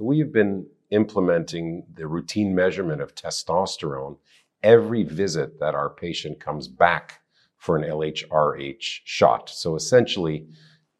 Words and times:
So 0.00 0.06
we've 0.06 0.32
been 0.32 0.66
implementing 0.90 1.84
the 1.92 2.06
routine 2.06 2.54
measurement 2.54 3.02
of 3.02 3.14
testosterone 3.14 4.16
every 4.62 5.02
visit 5.02 5.60
that 5.60 5.74
our 5.74 5.90
patient 5.90 6.40
comes 6.40 6.68
back 6.68 7.20
for 7.58 7.76
an 7.76 7.82
LHRH 7.82 9.00
shot. 9.04 9.50
So 9.50 9.76
essentially, 9.76 10.46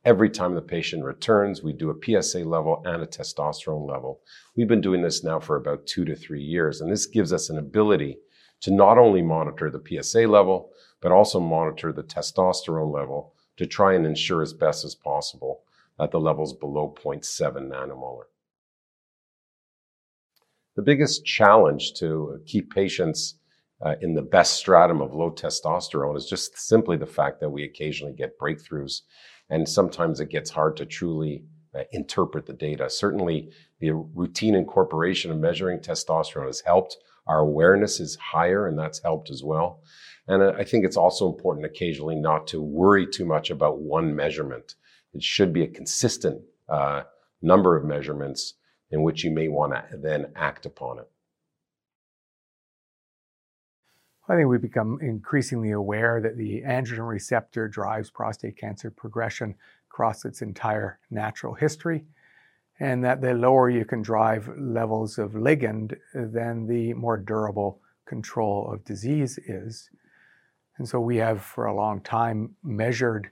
every 0.04 0.28
time 0.28 0.54
the 0.54 0.60
patient 0.60 1.02
returns, 1.02 1.62
we 1.62 1.72
do 1.72 1.88
a 1.88 2.22
PSA 2.22 2.40
level 2.40 2.82
and 2.84 3.02
a 3.02 3.06
testosterone 3.06 3.88
level. 3.88 4.20
We've 4.54 4.68
been 4.68 4.82
doing 4.82 5.00
this 5.00 5.24
now 5.24 5.40
for 5.40 5.56
about 5.56 5.86
two 5.86 6.04
to 6.04 6.14
three 6.14 6.42
years, 6.42 6.82
and 6.82 6.92
this 6.92 7.06
gives 7.06 7.32
us 7.32 7.48
an 7.48 7.56
ability 7.56 8.18
to 8.60 8.70
not 8.70 8.98
only 8.98 9.22
monitor 9.22 9.70
the 9.70 10.02
PSA 10.02 10.26
level, 10.26 10.72
but 11.00 11.10
also 11.10 11.40
monitor 11.40 11.90
the 11.90 12.02
testosterone 12.02 12.92
level 12.92 13.32
to 13.56 13.64
try 13.64 13.94
and 13.94 14.04
ensure 14.04 14.42
as 14.42 14.52
best 14.52 14.84
as 14.84 14.94
possible 14.94 15.62
that 15.98 16.10
the 16.10 16.20
level's 16.20 16.52
below 16.52 16.94
0.7 17.02 17.66
nanomolar. 17.66 18.24
The 20.80 20.86
biggest 20.86 21.26
challenge 21.26 21.92
to 21.98 22.40
keep 22.46 22.72
patients 22.72 23.34
uh, 23.84 23.96
in 24.00 24.14
the 24.14 24.22
best 24.22 24.54
stratum 24.54 25.02
of 25.02 25.12
low 25.12 25.30
testosterone 25.30 26.16
is 26.16 26.24
just 26.24 26.58
simply 26.58 26.96
the 26.96 27.04
fact 27.04 27.38
that 27.40 27.50
we 27.50 27.64
occasionally 27.64 28.14
get 28.14 28.38
breakthroughs, 28.38 29.02
and 29.50 29.68
sometimes 29.68 30.20
it 30.20 30.30
gets 30.30 30.48
hard 30.48 30.78
to 30.78 30.86
truly 30.86 31.44
uh, 31.74 31.82
interpret 31.92 32.46
the 32.46 32.54
data. 32.54 32.88
Certainly, 32.88 33.50
the 33.80 33.92
routine 33.92 34.54
incorporation 34.54 35.30
of 35.30 35.36
measuring 35.36 35.80
testosterone 35.80 36.46
has 36.46 36.62
helped. 36.62 36.96
Our 37.26 37.40
awareness 37.40 38.00
is 38.00 38.16
higher, 38.16 38.66
and 38.66 38.78
that's 38.78 39.02
helped 39.02 39.28
as 39.28 39.44
well. 39.44 39.82
And 40.28 40.42
I 40.42 40.64
think 40.64 40.86
it's 40.86 40.96
also 40.96 41.30
important 41.30 41.66
occasionally 41.66 42.16
not 42.16 42.46
to 42.46 42.62
worry 42.62 43.06
too 43.06 43.26
much 43.26 43.50
about 43.50 43.82
one 43.82 44.16
measurement. 44.16 44.76
It 45.12 45.22
should 45.22 45.52
be 45.52 45.62
a 45.62 45.68
consistent 45.68 46.40
uh, 46.70 47.02
number 47.42 47.76
of 47.76 47.84
measurements 47.84 48.54
in 48.90 49.02
which 49.02 49.24
you 49.24 49.30
may 49.30 49.48
want 49.48 49.72
to 49.72 49.96
then 49.96 50.32
act 50.34 50.66
upon 50.66 50.98
it. 50.98 51.10
I 54.28 54.36
think 54.36 54.48
we've 54.48 54.62
become 54.62 54.98
increasingly 55.02 55.72
aware 55.72 56.20
that 56.20 56.36
the 56.36 56.62
androgen 56.62 57.08
receptor 57.08 57.66
drives 57.66 58.10
prostate 58.10 58.56
cancer 58.56 58.90
progression 58.90 59.56
across 59.90 60.24
its 60.24 60.40
entire 60.40 61.00
natural 61.10 61.54
history, 61.54 62.04
and 62.78 63.04
that 63.04 63.20
the 63.20 63.34
lower 63.34 63.68
you 63.68 63.84
can 63.84 64.02
drive 64.02 64.48
levels 64.56 65.18
of 65.18 65.32
ligand, 65.32 65.96
then 66.14 66.66
the 66.68 66.94
more 66.94 67.16
durable 67.16 67.80
control 68.06 68.70
of 68.72 68.84
disease 68.84 69.36
is. 69.38 69.90
And 70.78 70.88
so 70.88 71.00
we 71.00 71.16
have 71.16 71.42
for 71.42 71.66
a 71.66 71.74
long 71.74 72.00
time 72.00 72.54
measured 72.62 73.30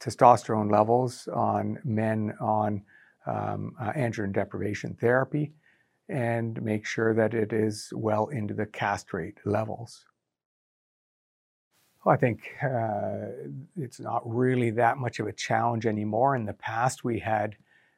testosterone 0.00 0.70
levels 0.70 1.28
on 1.28 1.80
men 1.84 2.32
on 2.40 2.82
um, 3.28 3.74
uh, 3.80 3.92
androgen 3.92 4.32
deprivation 4.32 4.96
therapy 5.00 5.52
and 6.08 6.60
make 6.62 6.86
sure 6.86 7.14
that 7.14 7.34
it 7.34 7.52
is 7.52 7.92
well 7.94 8.28
into 8.28 8.54
the 8.54 8.66
castrate 8.66 9.38
levels. 9.44 10.06
Well, 12.04 12.14
I 12.14 12.18
think 12.18 12.50
uh, 12.62 13.50
it's 13.76 14.00
not 14.00 14.22
really 14.24 14.70
that 14.70 14.96
much 14.96 15.20
of 15.20 15.26
a 15.26 15.32
challenge 15.32 15.84
anymore. 15.84 16.34
In 16.36 16.46
the 16.46 16.54
past, 16.54 17.04
we 17.04 17.18
had 17.18 17.56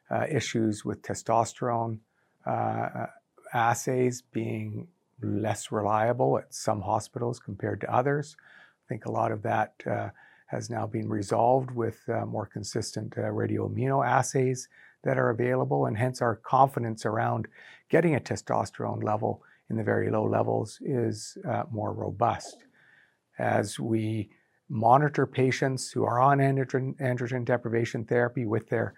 uh, 0.09 0.25
issues 0.29 0.83
with 0.83 1.01
testosterone 1.01 1.99
uh, 2.45 3.05
assays 3.53 4.21
being 4.21 4.87
less 5.21 5.71
reliable 5.71 6.39
at 6.39 6.53
some 6.53 6.81
hospitals 6.81 7.39
compared 7.39 7.79
to 7.81 7.93
others. 7.93 8.35
I 8.39 8.85
think 8.89 9.05
a 9.05 9.11
lot 9.11 9.31
of 9.31 9.43
that 9.43 9.73
uh, 9.89 10.09
has 10.51 10.69
now 10.69 10.85
been 10.85 11.07
resolved 11.07 11.71
with 11.71 11.97
uh, 12.09 12.25
more 12.25 12.45
consistent 12.45 13.17
uh, 13.17 13.21
radioimmunoassays 13.21 14.67
that 15.03 15.17
are 15.17 15.29
available, 15.29 15.85
and 15.85 15.97
hence 15.97 16.21
our 16.21 16.35
confidence 16.35 17.05
around 17.05 17.47
getting 17.89 18.15
a 18.15 18.19
testosterone 18.19 19.01
level 19.01 19.41
in 19.69 19.77
the 19.77 19.83
very 19.83 20.11
low 20.11 20.27
levels 20.27 20.77
is 20.81 21.37
uh, 21.49 21.63
more 21.71 21.93
robust. 21.93 22.65
As 23.39 23.79
we 23.79 24.29
monitor 24.69 25.25
patients 25.25 25.91
who 25.91 26.03
are 26.03 26.19
on 26.19 26.39
androgen, 26.39 26.95
androgen 26.99 27.45
deprivation 27.45 28.03
therapy 28.03 28.45
with 28.45 28.67
their 28.69 28.93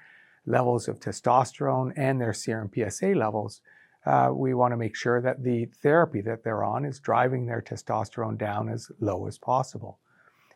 levels 0.46 0.88
of 0.88 1.00
testosterone 1.00 1.94
and 1.96 2.20
their 2.20 2.34
serum 2.34 2.70
PSA 2.74 3.10
levels, 3.10 3.62
uh, 4.06 4.30
we 4.34 4.54
want 4.54 4.72
to 4.72 4.78
make 4.78 4.96
sure 4.96 5.22
that 5.22 5.44
the 5.44 5.66
therapy 5.82 6.22
that 6.22 6.44
they're 6.44 6.64
on 6.64 6.84
is 6.84 7.00
driving 7.00 7.46
their 7.46 7.62
testosterone 7.62 8.38
down 8.38 8.68
as 8.68 8.92
low 9.00 9.28
as 9.28 9.38
possible. 9.38 10.00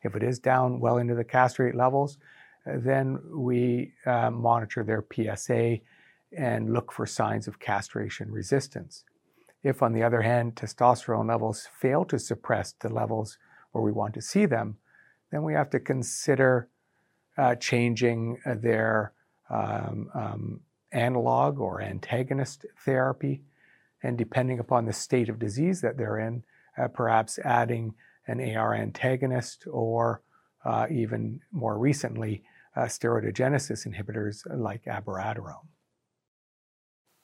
If 0.03 0.15
it 0.15 0.23
is 0.23 0.39
down 0.39 0.79
well 0.79 0.97
into 0.97 1.15
the 1.15 1.23
castrate 1.23 1.75
levels, 1.75 2.17
then 2.65 3.19
we 3.33 3.93
uh, 4.05 4.29
monitor 4.29 4.83
their 4.83 5.05
PSA 5.13 5.79
and 6.35 6.73
look 6.73 6.91
for 6.91 7.05
signs 7.05 7.47
of 7.47 7.59
castration 7.59 8.31
resistance. 8.31 9.03
If, 9.63 9.81
on 9.81 9.93
the 9.93 10.03
other 10.03 10.21
hand, 10.21 10.55
testosterone 10.55 11.27
levels 11.27 11.67
fail 11.79 12.05
to 12.05 12.19
suppress 12.19 12.73
the 12.73 12.89
levels 12.89 13.37
where 13.71 13.83
we 13.83 13.91
want 13.91 14.13
to 14.15 14.21
see 14.21 14.45
them, 14.45 14.77
then 15.31 15.43
we 15.43 15.53
have 15.53 15.69
to 15.71 15.79
consider 15.79 16.69
uh, 17.37 17.55
changing 17.55 18.39
their 18.45 19.13
um, 19.49 20.09
um, 20.13 20.59
analog 20.91 21.59
or 21.59 21.81
antagonist 21.81 22.65
therapy, 22.85 23.41
and 24.03 24.17
depending 24.17 24.59
upon 24.59 24.85
the 24.85 24.93
state 24.93 25.29
of 25.29 25.39
disease 25.39 25.81
that 25.81 25.97
they're 25.97 26.19
in, 26.19 26.43
uh, 26.77 26.87
perhaps 26.87 27.39
adding 27.39 27.93
an 28.27 28.55
AR 28.55 28.75
antagonist 28.75 29.65
or 29.69 30.21
uh, 30.65 30.87
even 30.89 31.39
more 31.51 31.77
recently, 31.77 32.43
uh, 32.75 32.81
steroidogenesis 32.81 33.87
inhibitors 33.87 34.43
like 34.49 34.83
abiraterone. 34.85 35.67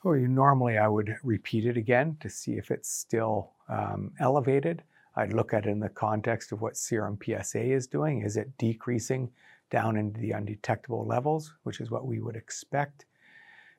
Oh, 0.05 0.13
normally 0.13 0.77
I 0.77 0.87
would 0.87 1.15
repeat 1.23 1.65
it 1.65 1.77
again 1.77 2.17
to 2.19 2.29
see 2.29 2.53
if 2.53 2.71
it's 2.71 2.89
still 2.89 3.51
um, 3.69 4.11
elevated. 4.19 4.83
I'd 5.15 5.33
look 5.33 5.53
at 5.53 5.65
it 5.65 5.69
in 5.69 5.79
the 5.79 5.89
context 5.89 6.51
of 6.51 6.61
what 6.61 6.75
serum 6.75 7.17
PSA 7.23 7.61
is 7.61 7.87
doing. 7.87 8.21
Is 8.21 8.35
it 8.35 8.57
decreasing 8.57 9.31
down 9.69 9.95
into 9.95 10.19
the 10.19 10.31
undetectable 10.31 11.05
levels, 11.05 11.53
which 11.63 11.79
is 11.79 11.91
what 11.91 12.05
we 12.05 12.19
would 12.19 12.35
expect? 12.35 13.05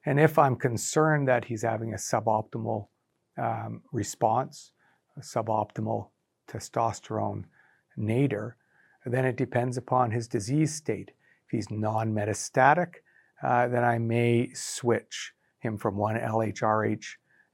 And 0.07 0.21
if 0.21 0.39
I'm 0.39 0.57
concerned 0.57 1.29
that 1.29 1.45
he's 1.47 1.63
having 1.63 1.93
a 1.93 1.97
suboptimal 1.97 2.87
um, 3.37 3.83
response, 3.93 4.73
a 5.17 5.21
suboptimal 5.21 6.09
testosterone 6.49 7.45
nadir, 7.97 8.57
then 9.07 9.25
it 9.25 9.37
depends 9.37 9.77
upon 9.77 10.11
his 10.11 10.29
disease 10.29 10.75
state 10.75 11.13
If 11.47 11.51
he's 11.51 11.71
non-metastatic, 11.71 12.95
uh, 13.43 13.69
then 13.69 13.85
I 13.85 13.99
may 13.99 14.53
switch 14.55 15.33
him 15.59 15.77
from 15.77 15.97
one 15.97 16.17
LHRH 16.17 17.05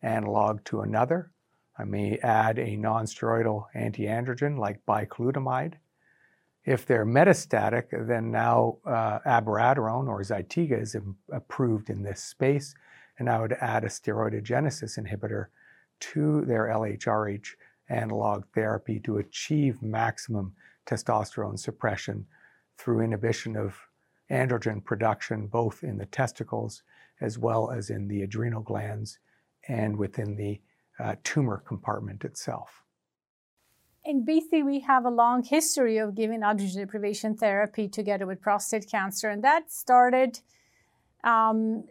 analog 0.03 0.65
to 0.67 0.81
another. 0.81 1.33
I 1.79 1.85
may 1.85 2.19
add 2.19 2.59
a 2.59 2.77
non-steroidal 2.77 3.65
antiandrogen 3.75 4.59
like 4.59 4.85
bicalutamide. 4.87 5.75
If 6.65 6.85
they're 6.85 7.07
metastatic, 7.07 8.07
then 8.07 8.31
now 8.31 8.79
uh, 8.87 9.21
abiraterone 9.27 10.09
or 10.09 10.21
Zytiga 10.23 10.81
is 10.81 10.95
approved 11.33 11.89
in 11.89 12.03
this 12.03 12.23
space, 12.23 12.75
and 13.19 13.31
I 13.31 13.41
would 13.41 13.55
add 13.61 13.85
a 13.85 13.89
steroidogenesis 13.89 14.99
inhibitor 14.99 15.47
to 16.01 16.43
their 16.43 16.67
LHRH 16.67 17.55
analog 17.91 18.45
therapy 18.55 19.01
to 19.01 19.19
achieve 19.19 19.83
maximum 19.83 20.55
testosterone 20.87 21.59
suppression 21.59 22.27
through 22.79 23.01
inhibition 23.01 23.57
of 23.57 23.77
androgen 24.31 24.83
production 24.83 25.47
both 25.47 25.83
in 25.83 25.99
the 25.99 26.07
testicles 26.07 26.83
as 27.21 27.39
well 27.39 27.71
as 27.71 27.91
in 27.91 28.09
the 28.09 28.23
adrenal 28.23 28.63
glands 28.63 29.19
and 29.69 29.97
within 29.97 30.37
the 30.37 30.61
uh, 30.99 31.17
tumor 31.25 31.63
compartment 31.67 32.25
itself. 32.25 32.83
In 34.05 34.25
BC, 34.25 34.65
we 34.65 34.81
have 34.81 35.05
a 35.05 35.11
long 35.11 35.43
history 35.43 35.99
of 35.99 36.15
giving 36.15 36.41
androgen 36.41 36.77
deprivation 36.77 37.37
therapy 37.37 37.87
together 37.87 38.27
with 38.27 38.41
prostate 38.41 38.89
cancer, 38.91 39.29
and 39.29 39.45
that 39.45 39.71
started 39.71 40.41
um, 41.23 41.85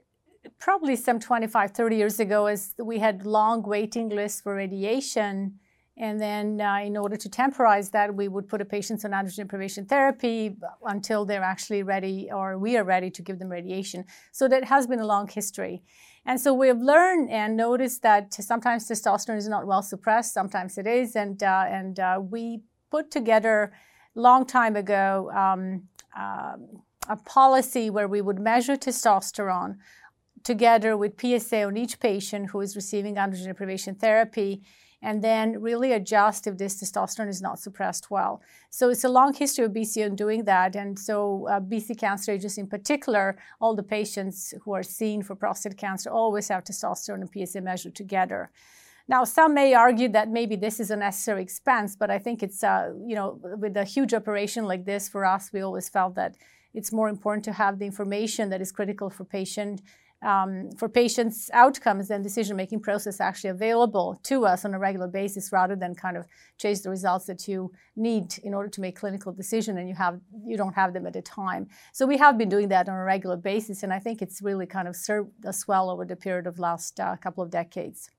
probably 0.57 0.96
some 0.96 1.19
25, 1.19 1.72
30 1.72 1.96
years 1.96 2.19
ago 2.19 2.48
as 2.48 2.74
we 2.80 2.98
had 2.98 3.25
long 3.25 3.62
waiting 3.62 4.10
lists 4.10 4.42
for 4.42 4.56
radiation 4.56 5.60
and 6.00 6.22
then, 6.22 6.62
uh, 6.62 6.78
in 6.78 6.96
order 6.96 7.18
to 7.18 7.28
temporize 7.28 7.90
that, 7.90 8.16
we 8.16 8.30
would 8.30 8.48
put 8.48 8.62
a 8.62 8.66
patient 8.66 9.04
on 9.04 9.12
androgen 9.12 9.36
deprivation 9.36 9.86
therapy 9.86 10.56
until 10.86 11.25
they're 11.25 11.44
actually 11.44 11.84
ready 11.84 12.30
or 12.31 12.57
we 12.57 12.78
are 12.78 12.86
ready 12.86 13.12
to 13.12 13.22
give 13.22 13.38
them 13.38 13.50
radiation. 13.50 14.06
So, 14.31 14.48
that 14.48 14.63
has 14.63 14.88
been 14.88 15.00
a 15.00 15.06
long 15.06 15.28
history. 15.28 15.84
And 16.25 16.40
so, 16.40 16.54
we 16.54 16.69
have 16.69 16.81
learned 16.81 17.30
and 17.30 17.57
noticed 17.57 18.01
that 18.04 18.34
sometimes 18.34 18.88
testosterone 18.88 19.38
is 19.38 19.50
not 19.50 19.68
well 19.68 19.81
suppressed, 19.81 20.34
sometimes 20.34 20.78
it 20.78 20.88
is. 20.88 21.18
And, 21.18 21.44
uh, 21.44 21.66
and 21.68 22.00
uh, 22.00 22.22
we 22.22 22.62
put 22.90 23.12
together 23.12 23.74
long 24.16 24.46
time 24.46 24.78
ago 24.78 25.30
um, 25.36 25.84
um, 26.18 26.81
a 27.10 27.18
policy 27.18 27.90
where 27.90 28.07
we 28.07 28.22
would 28.22 28.40
measure 28.40 28.75
testosterone 28.75 29.75
together 30.44 30.95
with 30.97 31.19
PSA 31.19 31.63
on 31.63 31.77
each 31.77 32.00
patient 32.00 32.50
who 32.51 32.62
is 32.62 32.75
receiving 32.75 33.15
androgen 33.15 33.45
deprivation 33.45 33.95
therapy 33.95 34.62
and 35.01 35.24
then 35.24 35.62
really 35.62 35.94
adjust 35.94 36.45
if 36.45 36.57
this 36.57 36.81
testosterone 36.81 37.30
is 37.30 37.41
not 37.41 37.59
suppressed 37.59 38.12
well. 38.12 38.41
So 38.69 38.89
it's 38.89 39.03
a 39.03 39.09
long 39.09 39.33
history 39.33 39.65
of 39.65 39.71
BC 39.71 40.06
on 40.06 40.15
doing 40.15 40.44
that. 40.44 40.75
And 40.75 41.00
so 41.00 41.47
uh, 41.50 41.59
BC 41.59 41.97
Cancer 41.97 42.33
Agency 42.33 42.62
in 42.62 42.68
particular, 42.68 43.38
all 43.62 43.75
the 43.75 43.83
patients 43.83 44.53
who 44.63 44.74
are 44.74 44.83
seen 44.83 45.24
for 45.24 45.36
prostate 45.36 45.77
cancer 45.77 46.09
always 46.09 46.50
have 46.50 46.63
testosterone 46.65 47.21
and 47.21 47.47
PSA 47.47 47.62
measured 47.62 47.95
together. 47.95 48.51
Now, 49.07 49.24
some 49.24 49.56
may 49.56 49.74
argue 49.74 50.09
that 50.09 50.30
maybe 50.30 50.56
this 50.56 50.80
is 50.80 50.91
a 50.91 50.95
necessary 50.95 51.41
expense, 51.41 51.95
but 51.95 52.12
I 52.12 52.19
think 52.19 52.44
it's, 52.44 52.63
uh, 52.63 52.94
you 53.07 53.15
know, 53.15 53.39
with 53.41 53.75
a 53.75 53.83
huge 53.83 54.13
operation 54.13 54.65
like 54.65 54.86
this 54.86 55.09
for 55.09 55.25
us, 55.25 55.51
we 55.51 55.62
always 55.62 55.89
felt 55.89 56.13
that 56.15 56.36
it's 56.75 56.91
more 56.91 57.09
important 57.09 57.44
to 57.45 57.53
have 57.53 57.80
the 57.80 57.86
information 57.86 58.50
that 58.51 58.62
is 58.62 58.71
critical 58.71 59.09
for 59.09 59.24
patient 59.24 59.81
um, 60.21 60.69
for 60.77 60.89
patients' 60.89 61.50
outcomes 61.54 62.12
and 62.12 62.24
decision-making 62.24 62.81
process 62.81 63.21
actually 63.21 63.51
available 63.51 64.19
to 64.24 64.45
us 64.45 64.66
on 64.66 64.74
a 64.74 64.80
regular 64.80 65.07
basis, 65.07 65.51
rather 65.51 65.75
than 65.75 65.95
kind 65.95 66.18
of 66.18 66.25
chase 66.57 66.81
the 66.81 66.89
results 66.89 67.25
that 67.25 67.48
you 67.48 67.71
need 67.95 68.38
in 68.44 68.54
order 68.54 68.69
to 68.69 68.81
make 68.81 69.00
clinical 69.00 69.31
decision, 69.31 69.77
and 69.77 69.88
you 69.88 69.95
have 69.95 70.19
you 70.45 70.57
don't 70.57 70.75
have 70.75 70.94
them 70.94 71.07
at 71.07 71.16
a 71.16 71.21
time. 71.21 71.68
So 71.94 72.06
we 72.06 72.18
have 72.18 72.38
been 72.38 72.50
doing 72.50 72.69
that 72.69 72.89
on 72.89 72.95
a 72.95 73.04
regular 73.04 73.38
basis, 73.38 73.83
and 73.83 73.94
I 73.94 74.00
think 74.00 74.21
it's 74.21 74.42
really 74.42 74.66
kind 74.66 74.88
of 74.88 74.95
served 74.95 75.45
us 75.45 75.68
well 75.68 75.89
over 75.89 76.06
the 76.06 76.16
period 76.16 76.48
of 76.48 76.60
last 76.60 77.00
uh, 77.00 77.15
couple 77.15 77.44
of 77.44 77.50
decades. 77.50 78.10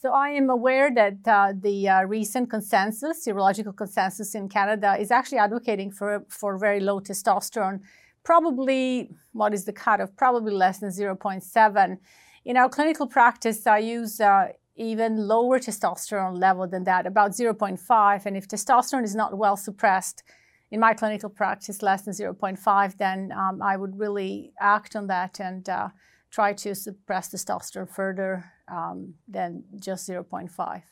So 0.00 0.12
I 0.12 0.28
am 0.28 0.48
aware 0.48 0.94
that 0.94 1.26
uh, 1.26 1.52
the 1.60 1.88
uh, 1.88 2.02
recent 2.02 2.48
consensus, 2.48 3.26
urological 3.26 3.76
consensus 3.76 4.36
in 4.36 4.48
Canada, 4.48 4.96
is 4.96 5.10
actually 5.10 5.38
advocating 5.38 5.90
for 5.90 6.24
for 6.28 6.56
very 6.56 6.78
low 6.78 7.00
testosterone 7.00 7.80
probably, 8.28 9.10
what 9.32 9.54
is 9.54 9.64
the 9.64 9.72
cutoff? 9.72 10.10
Probably 10.14 10.52
less 10.52 10.80
than 10.80 10.90
0.7. 10.90 11.98
In 12.44 12.58
our 12.58 12.68
clinical 12.68 13.06
practice, 13.06 13.66
I 13.66 13.78
use 13.78 14.20
uh, 14.20 14.48
even 14.76 15.26
lower 15.26 15.58
testosterone 15.58 16.38
level 16.38 16.66
than 16.68 16.84
that, 16.84 17.06
about 17.06 17.30
0.5. 17.30 18.26
And 18.26 18.36
if 18.36 18.46
testosterone 18.46 19.02
is 19.02 19.14
not 19.14 19.38
well 19.38 19.56
suppressed 19.56 20.22
in 20.70 20.78
my 20.78 20.92
clinical 20.92 21.30
practice, 21.30 21.80
less 21.80 22.02
than 22.02 22.12
0.5, 22.12 22.98
then 22.98 23.32
um, 23.32 23.62
I 23.62 23.78
would 23.78 23.98
really 23.98 24.52
act 24.60 24.94
on 24.94 25.06
that 25.06 25.40
and 25.40 25.66
uh, 25.66 25.88
try 26.30 26.52
to 26.52 26.74
suppress 26.74 27.30
testosterone 27.30 27.88
further 27.88 28.52
um, 28.70 29.14
than 29.26 29.64
just 29.80 30.06
0.5. 30.06 30.82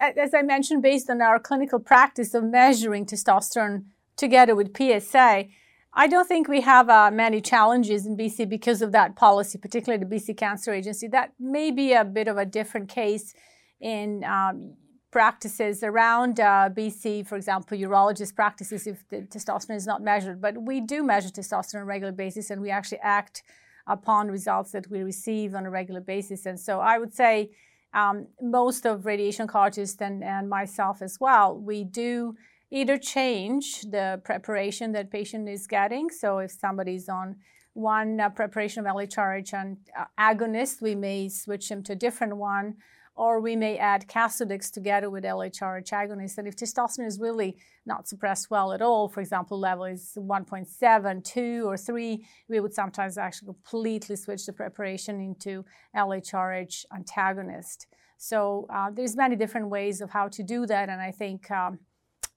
As 0.00 0.34
I 0.34 0.42
mentioned, 0.42 0.82
based 0.82 1.08
on 1.08 1.22
our 1.22 1.38
clinical 1.38 1.78
practice 1.78 2.34
of 2.34 2.42
measuring 2.42 3.06
testosterone 3.06 3.84
together 4.16 4.56
with 4.56 4.76
PSA, 4.76 5.46
I 5.92 6.06
don't 6.06 6.28
think 6.28 6.46
we 6.46 6.60
have 6.60 6.88
uh, 6.88 7.10
many 7.10 7.40
challenges 7.40 8.06
in 8.06 8.16
BC 8.16 8.48
because 8.48 8.80
of 8.80 8.92
that 8.92 9.16
policy, 9.16 9.58
particularly 9.58 10.04
the 10.04 10.14
BC 10.14 10.36
Cancer 10.36 10.72
Agency. 10.72 11.08
That 11.08 11.32
may 11.38 11.72
be 11.72 11.92
a 11.92 12.04
bit 12.04 12.28
of 12.28 12.38
a 12.38 12.46
different 12.46 12.88
case 12.88 13.34
in 13.80 14.22
um, 14.24 14.74
practices 15.10 15.82
around 15.82 16.38
uh, 16.38 16.68
BC, 16.72 17.26
for 17.26 17.34
example, 17.34 17.76
urologist 17.76 18.36
practices 18.36 18.86
if 18.86 19.08
the 19.08 19.22
testosterone 19.22 19.76
is 19.76 19.86
not 19.86 20.02
measured. 20.02 20.40
But 20.40 20.62
we 20.62 20.80
do 20.80 21.02
measure 21.02 21.28
testosterone 21.28 21.76
on 21.76 21.82
a 21.82 21.86
regular 21.86 22.12
basis 22.12 22.50
and 22.50 22.62
we 22.62 22.70
actually 22.70 23.00
act 23.02 23.42
upon 23.88 24.28
results 24.28 24.70
that 24.72 24.88
we 24.88 25.02
receive 25.02 25.54
on 25.56 25.66
a 25.66 25.70
regular 25.70 26.00
basis. 26.00 26.46
And 26.46 26.60
so 26.60 26.78
I 26.78 26.98
would 26.98 27.12
say 27.12 27.50
um, 27.92 28.28
most 28.40 28.86
of 28.86 29.06
radiation 29.06 29.48
oncologists 29.48 30.00
and, 30.00 30.22
and 30.22 30.48
myself 30.48 31.02
as 31.02 31.18
well, 31.18 31.58
we 31.58 31.82
do 31.82 32.36
either 32.70 32.96
change 32.98 33.82
the 33.82 34.20
preparation 34.24 34.92
that 34.92 35.10
patient 35.10 35.48
is 35.48 35.66
getting. 35.66 36.10
So 36.10 36.38
if 36.38 36.52
somebody's 36.52 37.08
on 37.08 37.36
one 37.72 38.20
uh, 38.20 38.30
preparation 38.30 38.86
of 38.86 38.94
LHRH 38.94 39.52
and 39.54 39.76
uh, 39.98 40.04
agonist, 40.18 40.80
we 40.80 40.94
may 40.94 41.28
switch 41.28 41.68
them 41.68 41.82
to 41.84 41.92
a 41.92 41.96
different 41.96 42.36
one, 42.36 42.76
or 43.14 43.40
we 43.40 43.54
may 43.54 43.76
add 43.76 44.08
Casodex 44.08 44.70
together 44.70 45.10
with 45.10 45.24
LHRH 45.24 45.90
agonist. 45.90 46.38
And 46.38 46.48
if 46.48 46.56
testosterone 46.56 47.06
is 47.06 47.20
really 47.20 47.56
not 47.86 48.08
suppressed 48.08 48.50
well 48.50 48.72
at 48.72 48.82
all, 48.82 49.08
for 49.08 49.20
example, 49.20 49.58
level 49.58 49.84
is 49.84 50.12
1.7, 50.16 51.24
2, 51.24 51.64
or 51.68 51.76
3, 51.76 52.26
we 52.48 52.60
would 52.60 52.74
sometimes 52.74 53.18
actually 53.18 53.46
completely 53.46 54.16
switch 54.16 54.46
the 54.46 54.52
preparation 54.52 55.20
into 55.20 55.64
LHRH 55.96 56.84
antagonist. 56.94 57.86
So 58.16 58.66
uh, 58.68 58.90
there's 58.90 59.16
many 59.16 59.34
different 59.34 59.70
ways 59.70 60.00
of 60.00 60.10
how 60.10 60.28
to 60.28 60.42
do 60.42 60.66
that, 60.66 60.88
and 60.88 61.00
I 61.00 61.10
think 61.10 61.50
um, 61.50 61.78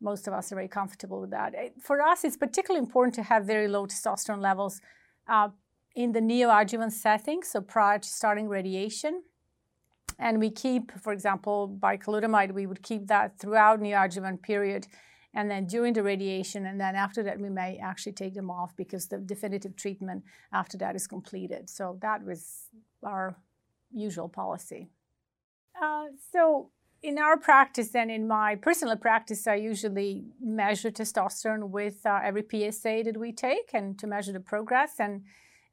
most 0.03 0.27
of 0.27 0.33
us 0.33 0.51
are 0.51 0.55
very 0.55 0.67
comfortable 0.67 1.21
with 1.21 1.31
that. 1.31 1.53
For 1.81 2.01
us, 2.01 2.23
it's 2.23 2.37
particularly 2.37 2.83
important 2.85 3.15
to 3.15 3.23
have 3.23 3.45
very 3.45 3.67
low 3.67 3.85
testosterone 3.87 4.41
levels 4.41 4.81
uh, 5.27 5.49
in 5.95 6.11
the 6.11 6.19
neoadjuvant 6.19 6.91
setting, 6.91 7.41
so 7.43 7.61
prior 7.61 7.99
to 7.99 8.07
starting 8.07 8.47
radiation. 8.47 9.23
And 10.19 10.39
we 10.39 10.49
keep, 10.51 10.91
for 10.99 11.11
example, 11.13 11.75
bicalutamide, 11.79 12.51
we 12.53 12.65
would 12.67 12.83
keep 12.83 13.07
that 13.07 13.39
throughout 13.39 13.79
neoadjuvant 13.79 14.43
period 14.43 14.87
and 15.33 15.49
then 15.49 15.65
during 15.65 15.93
the 15.93 16.03
radiation, 16.03 16.67
and 16.67 16.79
then 16.79 16.95
after 16.95 17.23
that, 17.23 17.39
we 17.39 17.49
may 17.49 17.79
actually 17.79 18.11
take 18.11 18.35
them 18.35 18.51
off 18.51 18.75
because 18.75 19.07
the 19.07 19.17
definitive 19.17 19.75
treatment 19.75 20.23
after 20.51 20.77
that 20.77 20.95
is 20.95 21.07
completed. 21.07 21.69
So 21.69 21.97
that 22.01 22.23
was 22.23 22.67
our 23.03 23.35
usual 23.91 24.29
policy. 24.29 24.89
Uh, 25.81 26.05
so 26.31 26.69
in 27.03 27.19
our 27.19 27.35
practice 27.37 27.93
and 27.95 28.09
in 28.09 28.27
my 28.27 28.55
personal 28.55 28.95
practice, 28.95 29.45
I 29.45 29.55
usually 29.55 30.23
measure 30.41 30.89
testosterone 30.89 31.69
with 31.69 32.05
uh, 32.05 32.21
every 32.23 32.43
PSA 32.49 33.03
that 33.03 33.17
we 33.17 33.33
take 33.33 33.71
and 33.73 33.99
to 33.99 34.07
measure 34.07 34.31
the 34.31 34.39
progress. 34.39 34.93
And 34.99 35.23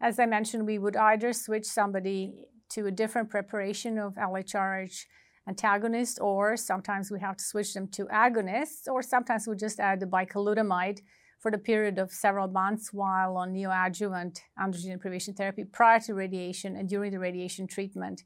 as 0.01 0.19
I 0.19 0.27
mentioned, 0.27 0.67
we 0.67 0.79
would 0.79 0.97
either 0.97 1.33
switch 1.33 1.67
somebody 1.67 2.47
to 2.71 2.87
a 2.87 2.91
different 2.91 3.31
preparation 3.31 3.97
of 3.97 4.15
LHRH 4.15 5.07
antagonist, 5.47 6.19
or 6.21 6.57
sometimes 6.57 7.11
we 7.13 7.21
have 7.21 7.37
to 7.37 7.45
switch 7.45 7.75
them 7.75 7.87
to 7.89 8.07
agonists, 8.07 8.89
or 8.89 9.01
sometimes 9.01 9.47
we 9.47 9.57
just 9.57 9.79
add 9.79 10.01
the 10.01 10.07
bicalutamide 10.07 11.01
for 11.39 11.51
the 11.51 11.59
period 11.59 11.99
of 11.99 12.13
several 12.13 12.49
months 12.49 12.93
while 12.93 13.37
on 13.37 13.53
neoadjuvant 13.53 14.41
androgen 14.59 14.93
deprivation 14.93 15.33
therapy 15.33 15.65
prior 15.65 15.99
to 15.99 16.13
radiation 16.13 16.77
and 16.77 16.89
during 16.89 17.11
the 17.11 17.19
radiation 17.19 17.67
treatment 17.67 18.23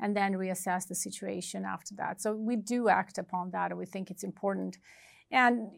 and 0.00 0.16
then 0.16 0.34
reassess 0.34 0.86
the 0.86 0.94
situation 0.94 1.64
after 1.64 1.94
that. 1.96 2.20
So 2.20 2.34
we 2.34 2.56
do 2.56 2.88
act 2.88 3.18
upon 3.18 3.50
that, 3.50 3.70
and 3.70 3.78
we 3.78 3.86
think 3.86 4.10
it's 4.10 4.24
important. 4.24 4.78
And 5.30 5.70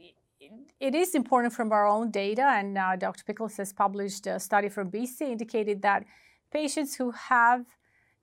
it 0.81 0.94
is 0.94 1.15
important 1.15 1.53
from 1.53 1.73
our 1.73 1.87
own 1.87 2.11
data, 2.11 2.43
and 2.43 2.76
uh, 2.76 2.97
Dr. 2.97 3.25
Pickles 3.25 3.56
has 3.56 3.73
published 3.73 4.26
a 4.26 4.38
study 4.38 4.69
from 4.69 4.91
BC 4.91 5.23
indicated 5.23 5.82
that 5.82 6.05
patients 6.53 6.94
who 6.94 7.11
have 7.12 7.65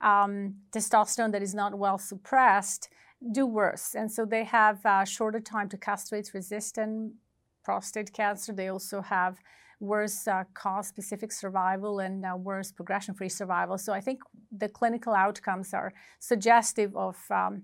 um, 0.02 0.56
testosterone 0.72 1.32
that 1.32 1.42
is 1.42 1.54
not 1.54 1.78
well 1.78 1.98
suppressed 1.98 2.90
do 3.32 3.46
worse. 3.46 3.96
And 3.96 4.12
so 4.12 4.26
they 4.26 4.44
have 4.44 4.80
a 4.86 5.06
shorter 5.06 5.40
time 5.40 5.70
to 5.70 5.78
castrate 5.78 6.32
resistant 6.34 7.14
prostate 7.66 8.14
cancer. 8.14 8.54
They 8.54 8.70
also 8.70 9.02
have 9.02 9.40
worse 9.80 10.28
uh, 10.28 10.44
cause 10.54 10.88
specific 10.88 11.32
survival 11.32 12.00
and 12.00 12.26
uh, 12.26 12.36
worse 12.36 12.72
progression 12.72 13.14
free 13.14 13.30
survival. 13.30 13.78
So 13.78 13.94
I 13.94 14.02
think 14.02 14.22
the 14.52 14.70
clinical 14.70 15.14
outcomes 15.14 15.74
are 15.74 15.94
suggestive 16.20 16.96
of. 16.96 17.18
Um, 17.30 17.64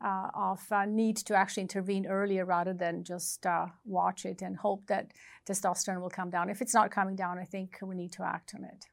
uh, 0.00 0.28
of 0.32 0.60
uh, 0.70 0.84
need 0.84 1.16
to 1.16 1.34
actually 1.34 1.62
intervene 1.62 2.06
earlier 2.06 2.44
rather 2.44 2.72
than 2.72 3.02
just 3.02 3.44
uh, 3.44 3.66
watch 3.84 4.24
it 4.24 4.42
and 4.42 4.56
hope 4.56 4.86
that 4.86 5.10
testosterone 5.44 6.00
will 6.00 6.08
come 6.08 6.30
down. 6.30 6.48
If 6.48 6.62
it's 6.62 6.72
not 6.72 6.92
coming 6.92 7.16
down, 7.16 7.36
I 7.36 7.44
think 7.44 7.78
we 7.82 7.96
need 7.96 8.12
to 8.12 8.22
act 8.22 8.54
on 8.54 8.62
it. 8.62 8.86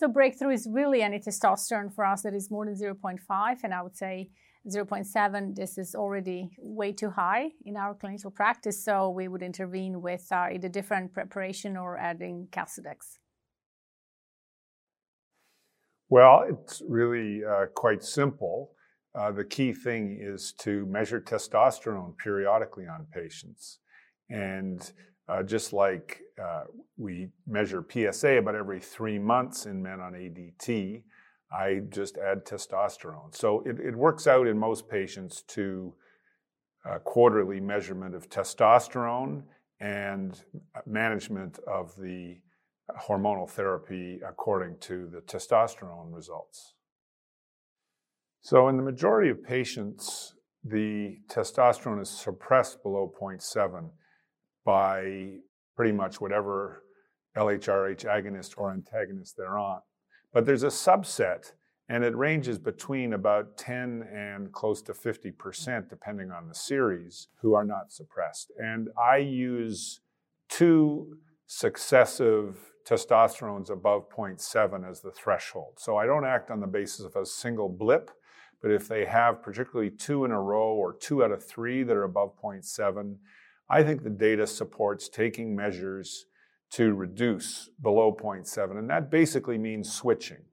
So 0.00 0.08
breakthrough 0.08 0.52
is 0.52 0.66
really 0.70 1.02
any 1.02 1.18
testosterone 1.18 1.94
for 1.94 2.04
us 2.04 2.22
that 2.22 2.34
is 2.34 2.50
more 2.50 2.64
than 2.64 2.74
0.5, 2.74 3.58
and 3.64 3.74
I 3.74 3.82
would 3.82 3.96
say 3.96 4.30
0.7, 4.68 5.54
this 5.54 5.78
is 5.78 5.94
already 5.94 6.50
way 6.58 6.92
too 6.92 7.10
high 7.10 7.50
in 7.64 7.76
our 7.76 7.94
clinical 7.94 8.30
practice, 8.30 8.84
so 8.84 9.08
we 9.08 9.26
would 9.26 9.42
intervene 9.42 10.02
with 10.02 10.26
uh, 10.30 10.48
either 10.52 10.68
different 10.68 11.12
preparation 11.14 11.76
or 11.76 11.96
adding 11.96 12.46
Casodex. 12.50 13.18
Well, 16.10 16.44
it's 16.48 16.82
really 16.86 17.42
uh, 17.44 17.66
quite 17.74 18.02
simple. 18.02 18.72
Uh, 19.14 19.32
the 19.32 19.44
key 19.44 19.72
thing 19.72 20.18
is 20.20 20.52
to 20.58 20.84
measure 20.86 21.20
testosterone 21.20 22.16
periodically 22.18 22.86
on 22.86 23.06
patients. 23.12 23.78
And 24.28 24.92
just 25.46 25.72
like 25.72 26.20
we 26.96 27.28
measure 27.46 27.84
PSA 27.88 28.38
about 28.38 28.56
every 28.56 28.80
three 28.80 29.18
months 29.18 29.66
in 29.66 29.80
men 29.80 30.00
on 30.00 30.12
ADT, 30.12 31.02
I 31.52 31.80
just 31.88 32.16
add 32.16 32.44
testosterone. 32.44 33.34
So 33.34 33.62
it, 33.66 33.80
it 33.80 33.96
works 33.96 34.26
out 34.26 34.46
in 34.46 34.58
most 34.58 34.88
patients 34.88 35.42
to 35.48 35.94
a 36.84 36.98
quarterly 36.98 37.60
measurement 37.60 38.14
of 38.14 38.28
testosterone 38.28 39.42
and 39.80 40.40
management 40.86 41.58
of 41.66 41.94
the 41.96 42.36
hormonal 43.08 43.48
therapy 43.48 44.20
according 44.26 44.78
to 44.80 45.08
the 45.08 45.20
testosterone 45.20 46.12
results. 46.12 46.74
So, 48.42 48.68
in 48.68 48.76
the 48.76 48.82
majority 48.82 49.28
of 49.28 49.44
patients, 49.44 50.34
the 50.64 51.18
testosterone 51.28 52.00
is 52.00 52.08
suppressed 52.08 52.82
below 52.82 53.12
0.7 53.20 53.90
by 54.64 55.34
pretty 55.76 55.92
much 55.92 56.20
whatever 56.20 56.84
LHRH 57.36 58.04
agonist 58.04 58.54
or 58.56 58.72
antagonist 58.72 59.34
they're 59.36 59.58
on. 59.58 59.80
But 60.32 60.46
there's 60.46 60.62
a 60.62 60.68
subset, 60.68 61.52
and 61.88 62.04
it 62.04 62.14
ranges 62.16 62.58
between 62.58 63.12
about 63.12 63.56
10 63.56 64.08
and 64.12 64.52
close 64.52 64.80
to 64.82 64.92
50%, 64.92 65.88
depending 65.88 66.30
on 66.30 66.48
the 66.48 66.54
series, 66.54 67.28
who 67.40 67.54
are 67.54 67.64
not 67.64 67.92
suppressed. 67.92 68.52
And 68.58 68.88
I 68.96 69.16
use 69.16 70.00
two 70.48 71.18
successive 71.46 72.58
testosterones 72.86 73.70
above 73.70 74.08
0.7 74.08 74.88
as 74.88 75.00
the 75.00 75.10
threshold. 75.10 75.74
So 75.78 75.96
I 75.96 76.06
don't 76.06 76.24
act 76.24 76.50
on 76.50 76.60
the 76.60 76.66
basis 76.66 77.04
of 77.04 77.16
a 77.16 77.26
single 77.26 77.68
blip, 77.68 78.10
but 78.62 78.70
if 78.70 78.86
they 78.86 79.04
have 79.06 79.42
particularly 79.42 79.90
two 79.90 80.24
in 80.24 80.30
a 80.30 80.40
row 80.40 80.74
or 80.74 80.94
two 80.94 81.24
out 81.24 81.32
of 81.32 81.44
three 81.44 81.82
that 81.82 81.96
are 81.96 82.04
above 82.04 82.40
0.7, 82.40 83.16
I 83.68 83.82
think 83.82 84.02
the 84.02 84.10
data 84.10 84.46
supports 84.46 85.08
taking 85.08 85.56
measures 85.56 86.26
to 86.70 86.94
reduce 86.94 87.68
below 87.82 88.14
0.7. 88.14 88.78
And 88.78 88.88
that 88.90 89.10
basically 89.10 89.58
means 89.58 89.92
switching. 89.92 90.44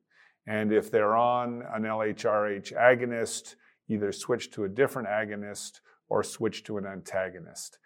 And 0.47 0.71
if 0.71 0.89
they're 0.89 1.15
on 1.15 1.63
an 1.73 1.83
LHRH 1.83 2.73
agonist, 2.73 3.55
either 3.89 4.11
switch 4.11 4.51
to 4.51 4.63
a 4.63 4.69
different 4.69 5.07
agonist 5.07 5.81
or 6.09 6.23
switch 6.23 6.63
to 6.63 6.77
an 6.77 6.85
antagonist. 6.85 7.77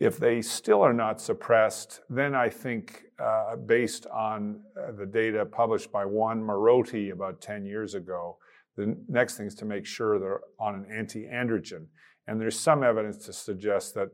If 0.00 0.18
they 0.18 0.42
still 0.42 0.82
are 0.82 0.92
not 0.92 1.20
suppressed, 1.20 2.00
then 2.10 2.34
I 2.34 2.48
think, 2.48 3.04
uh, 3.18 3.56
based 3.56 4.06
on 4.06 4.60
uh, 4.76 4.92
the 4.92 5.06
data 5.06 5.46
published 5.46 5.92
by 5.92 6.04
Juan 6.04 6.42
Morote 6.42 7.12
about 7.12 7.40
10 7.40 7.64
years 7.64 7.94
ago, 7.94 8.38
the 8.76 8.96
next 9.08 9.36
thing 9.36 9.46
is 9.46 9.54
to 9.56 9.64
make 9.64 9.86
sure 9.86 10.18
they're 10.18 10.40
on 10.58 10.74
an 10.74 10.86
anti 10.92 11.26
androgen. 11.26 11.86
And 12.26 12.40
there's 12.40 12.58
some 12.58 12.82
evidence 12.82 13.24
to 13.26 13.32
suggest 13.32 13.94
that 13.94 14.08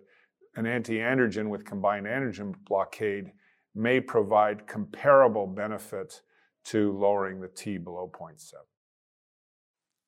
an 0.54 0.66
anti 0.66 0.98
androgen 0.98 1.48
with 1.48 1.64
combined 1.64 2.06
androgen 2.06 2.54
blockade 2.66 3.32
may 3.74 4.00
provide 4.00 4.66
comparable 4.66 5.46
benefit 5.46 6.22
to 6.64 6.96
lowering 6.96 7.40
the 7.40 7.48
T 7.48 7.78
below 7.78 8.10
0.7. 8.12 8.52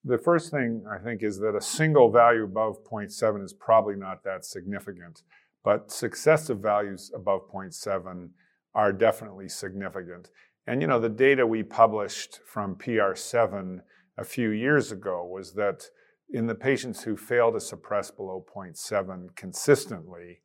The 0.04 0.18
first 0.18 0.50
thing 0.50 0.84
I 0.90 0.98
think 0.98 1.22
is 1.22 1.38
that 1.38 1.54
a 1.54 1.60
single 1.60 2.10
value 2.10 2.44
above 2.44 2.84
0.7 2.84 3.44
is 3.44 3.52
probably 3.52 3.94
not 3.94 4.24
that 4.24 4.44
significant, 4.44 5.22
but 5.64 5.92
successive 5.92 6.58
values 6.58 7.12
above 7.14 7.42
0.7 7.52 8.30
are 8.74 8.92
definitely 8.92 9.48
significant. 9.48 10.30
And 10.66 10.80
you 10.80 10.88
know, 10.88 10.98
the 10.98 11.08
data 11.08 11.46
we 11.46 11.62
published 11.62 12.40
from 12.44 12.76
PR7 12.76 13.80
a 14.18 14.24
few 14.24 14.50
years 14.50 14.92
ago 14.92 15.24
was 15.24 15.54
that 15.54 15.86
in 16.30 16.46
the 16.46 16.54
patients 16.54 17.02
who 17.02 17.16
fail 17.16 17.52
to 17.52 17.60
suppress 17.60 18.10
below 18.10 18.44
0.7 18.54 19.36
consistently, 19.36 20.40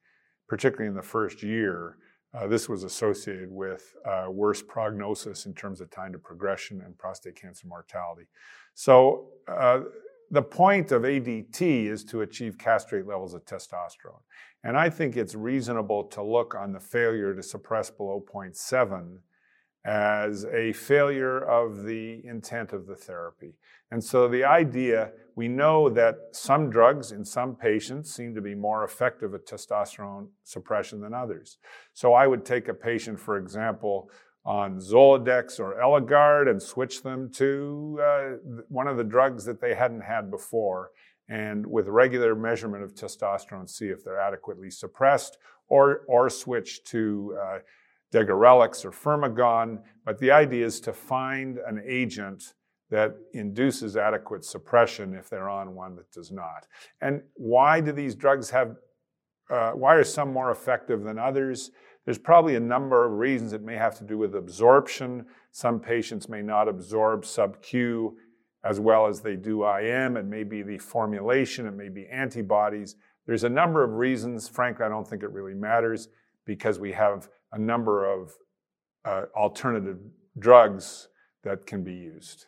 particularly 0.47 0.89
in 0.89 0.95
the 0.95 1.01
first 1.01 1.41
year, 1.41 1.97
uh, 2.33 2.47
this 2.47 2.67
was 2.67 2.83
associated 2.83 3.51
with 3.51 3.95
uh, 4.05 4.27
worse 4.29 4.61
prognosis 4.61 5.45
in 5.45 5.53
terms 5.53 5.81
of 5.81 5.89
time 5.89 6.11
to 6.11 6.19
progression 6.19 6.81
and 6.81 6.97
prostate 6.97 7.35
cancer 7.39 7.67
mortality. 7.67 8.27
So, 8.73 9.29
uh, 9.47 9.81
the 10.29 10.41
point 10.41 10.91
of 10.91 11.03
ADT 11.03 11.61
is 11.61 12.03
to 12.05 12.21
achieve 12.21 12.57
castrate 12.57 13.07
levels 13.07 13.33
of 13.33 13.45
testosterone. 13.45 14.21
And 14.63 14.77
I 14.77 14.89
think 14.89 15.15
it's 15.15 15.35
reasonable 15.35 16.03
to 16.05 16.21
look 16.21 16.53
on 16.53 16.73
the 16.73 16.79
failure 16.81 17.33
to 17.33 17.41
suppress 17.41 17.89
below 17.89 18.23
0.7 18.33 19.19
as 19.87 20.45
a 20.53 20.73
failure 20.73 21.39
of 21.39 21.85
the 21.85 22.21
intent 22.25 22.73
of 22.73 22.85
the 22.87 22.95
therapy. 22.95 23.53
And 23.89 24.03
so 24.03 24.27
the 24.27 24.43
idea, 24.43 25.11
we 25.35 25.47
know 25.47 25.89
that 25.89 26.15
some 26.33 26.69
drugs 26.69 27.13
in 27.13 27.23
some 27.23 27.55
patients 27.55 28.13
seem 28.13 28.35
to 28.35 28.41
be 28.41 28.53
more 28.53 28.83
effective 28.83 29.33
at 29.33 29.47
testosterone 29.47 30.27
suppression 30.43 30.99
than 30.99 31.13
others. 31.13 31.57
So 31.93 32.13
I 32.13 32.27
would 32.27 32.43
take 32.43 32.67
a 32.67 32.73
patient, 32.73 33.17
for 33.17 33.37
example, 33.37 34.11
on 34.43 34.77
Zoladex 34.77 35.57
or 35.57 35.75
Eligard 35.75 36.49
and 36.49 36.61
switch 36.61 37.01
them 37.01 37.31
to 37.35 37.99
uh, 38.03 38.29
one 38.67 38.87
of 38.87 38.97
the 38.97 39.05
drugs 39.05 39.45
that 39.45 39.61
they 39.61 39.73
hadn't 39.73 40.01
had 40.01 40.29
before. 40.29 40.91
And 41.29 41.65
with 41.65 41.87
regular 41.87 42.35
measurement 42.35 42.83
of 42.83 42.93
testosterone, 42.93 43.69
see 43.69 43.87
if 43.87 44.03
they're 44.03 44.19
adequately 44.19 44.69
suppressed, 44.69 45.37
or, 45.69 46.01
or 46.07 46.29
switch 46.29 46.83
to 46.85 47.37
uh, 47.41 47.59
Degarelix 48.13 48.85
or 48.85 48.91
Firmagon. 48.91 49.79
But 50.05 50.19
the 50.19 50.31
idea 50.31 50.65
is 50.65 50.79
to 50.81 50.93
find 50.93 51.57
an 51.57 51.81
agent 51.85 52.53
that 52.89 53.15
induces 53.33 53.97
adequate 53.97 54.45
suppression 54.45 55.13
if 55.13 55.29
they're 55.29 55.49
on 55.49 55.75
one 55.75 55.95
that 55.95 56.11
does 56.11 56.31
not. 56.31 56.67
And 57.01 57.21
why 57.33 57.81
do 57.81 57.91
these 57.91 58.15
drugs 58.15 58.49
have, 58.49 58.75
uh, 59.49 59.71
why 59.71 59.95
are 59.95 60.03
some 60.03 60.31
more 60.31 60.51
effective 60.51 61.03
than 61.03 61.19
others? 61.19 61.71
There's 62.05 62.17
probably 62.17 62.55
a 62.55 62.61
number 62.61 63.05
of 63.05 63.11
reasons. 63.13 63.51
It 63.51 63.61
may 63.61 63.75
have 63.75 63.97
to 63.97 64.05
do 64.05 64.17
with 64.17 64.35
absorption. 64.35 65.25
Some 65.51 65.81
patients 65.81 66.29
may 66.29 66.41
not 66.41 66.69
absorb 66.69 67.25
sub-Q 67.25 68.17
as 68.63 68.79
well 68.79 69.07
as 69.07 69.21
they 69.21 69.35
do 69.35 69.65
IM. 69.65 70.15
It 70.15 70.25
may 70.25 70.43
be 70.43 70.61
the 70.61 70.77
formulation, 70.77 71.67
it 71.67 71.75
may 71.75 71.89
be 71.89 72.07
antibodies. 72.07 72.95
There's 73.25 73.43
a 73.43 73.49
number 73.49 73.83
of 73.83 73.91
reasons. 73.91 74.47
Frankly, 74.47 74.85
I 74.85 74.89
don't 74.89 75.07
think 75.07 75.23
it 75.23 75.31
really 75.31 75.53
matters 75.53 76.07
because 76.45 76.79
we 76.79 76.93
have 76.93 77.27
a 77.51 77.59
number 77.59 78.05
of 78.05 78.33
uh, 79.05 79.25
alternative 79.35 79.99
drugs 80.37 81.07
that 81.43 81.65
can 81.65 81.83
be 81.83 81.93
used. 81.93 82.45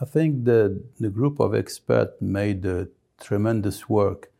I 0.00 0.04
think 0.04 0.44
the, 0.44 0.82
the 0.98 1.10
group 1.10 1.40
of 1.40 1.54
experts 1.54 2.20
made 2.20 2.66
uh, 2.66 2.86
tremendous 3.20 3.88
work, 3.88 4.30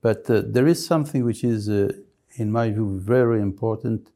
but 0.00 0.28
uh, 0.30 0.42
there 0.46 0.66
is 0.66 0.86
something 0.86 1.24
which 1.24 1.42
is, 1.44 1.68
uh, 1.68 1.92
in 2.36 2.52
my 2.52 2.70
view, 2.70 2.98
very 3.00 3.40
important, 3.40 4.10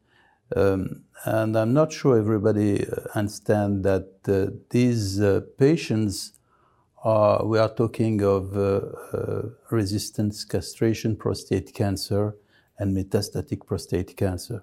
um, 0.55 1.03
and 1.25 1.57
I'm 1.57 1.73
not 1.73 1.93
sure 1.93 2.19
everybody 2.19 2.87
understands 3.15 3.83
that 3.83 4.09
uh, 4.29 4.53
these 4.71 5.21
uh, 5.21 5.41
patients 5.59 6.33
are, 7.05 7.45
we 7.45 7.59
are 7.59 7.73
talking 7.75 8.23
of 8.23 8.55
resistance 9.71 10.45
castration 10.45 11.17
prostate 11.17 11.75
cancer 11.75 12.37
and 12.83 12.97
metastatic 12.97 13.67
prostate 13.67 14.17
cancer. 14.17 14.59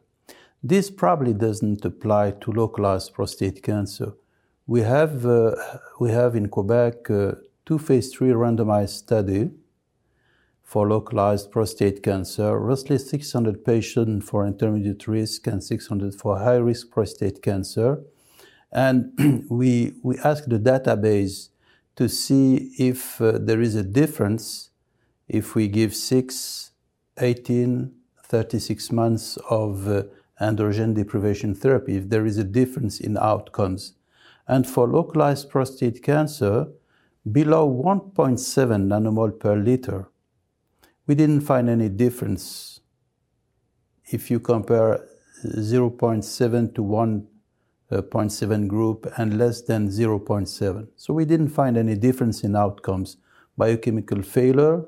This 0.62 0.90
probably 0.92 1.34
doesn't 1.34 1.86
apply 1.86 2.32
to 2.42 2.52
localized 2.52 3.14
prostate 3.14 3.64
cancer 3.64 4.14
we 4.70 4.82
have, 4.82 5.26
uh, 5.26 5.56
we 6.00 6.12
have 6.12 6.36
in 6.36 6.48
Quebec 6.48 7.10
uh, 7.10 7.32
two 7.66 7.80
phase 7.80 8.14
three 8.14 8.30
randomized 8.30 8.96
study 9.04 9.50
for 10.62 10.88
localized 10.88 11.50
prostate 11.50 12.04
cancer, 12.04 12.56
roughly 12.60 13.00
600 13.00 13.66
patients 13.66 14.30
for 14.30 14.46
intermediate 14.46 15.08
risk 15.08 15.48
and 15.48 15.64
600 15.64 16.14
for 16.14 16.38
high 16.38 16.58
risk 16.58 16.92
prostate 16.92 17.42
cancer. 17.42 18.04
And 18.72 19.48
we, 19.50 19.94
we 20.04 20.20
asked 20.20 20.50
the 20.50 20.60
database 20.60 21.50
to 21.96 22.08
see 22.08 22.72
if 22.78 23.20
uh, 23.20 23.40
there 23.42 23.62
is 23.62 23.74
a 23.74 23.84
difference 23.84 24.70
if 25.28 25.56
we 25.56 25.68
give 25.68 25.96
6, 25.96 26.72
18, 27.18 27.92
36 28.30 28.92
months 28.92 29.38
of 29.50 29.88
uh, 29.88 30.04
androgen 30.40 30.94
deprivation 30.96 31.54
therapy, 31.54 31.98
if 31.98 32.10
there 32.10 32.26
is 32.26 32.38
a 32.38 32.44
difference 32.44 33.00
in 33.00 33.18
outcomes. 33.18 33.96
And 34.48 34.66
for 34.66 34.88
localized 34.88 35.50
prostate 35.50 36.02
cancer, 36.02 36.68
below 37.30 37.70
1.7 37.70 38.88
nanomole 38.88 39.40
per 39.40 39.56
liter, 39.56 40.08
we 41.08 41.16
didn't 41.16 41.42
find 41.42 41.70
any 41.70 41.90
difference 41.90 42.80
if 44.12 44.32
you 44.32 44.40
compare 44.40 45.06
0.7 45.44 46.76
to 46.76 46.84
1.7 46.84 48.68
group 48.68 49.12
and 49.18 49.38
less 49.38 49.62
than 49.62 49.88
0.7. 49.90 50.88
So 50.96 51.14
we 51.14 51.26
didn't 51.26 51.50
find 51.50 51.78
any 51.78 51.96
difference 51.96 52.44
in 52.44 52.56
outcomes. 52.56 53.18
Biochemical 53.58 54.22
failure, 54.22 54.86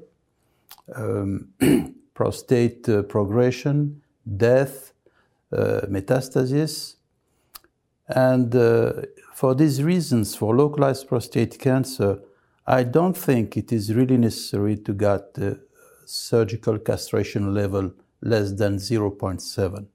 um, 0.95 1.49
prostate 2.13 2.87
uh, 2.89 3.03
progression, 3.03 4.01
death, 4.37 4.93
uh, 5.51 5.81
metastasis, 5.89 6.95
and 8.07 8.53
uh, 8.55 8.93
for 9.33 9.55
these 9.55 9.81
reasons, 9.81 10.35
for 10.35 10.55
localized 10.55 11.07
prostate 11.07 11.57
cancer, 11.57 12.19
I 12.67 12.83
don't 12.83 13.17
think 13.17 13.57
it 13.57 13.71
is 13.71 13.93
really 13.93 14.17
necessary 14.17 14.77
to 14.77 14.93
get 14.93 15.33
the 15.33 15.59
surgical 16.05 16.77
castration 16.77 17.53
level 17.53 17.91
less 18.21 18.51
than 18.51 18.75
0.7. 18.75 19.85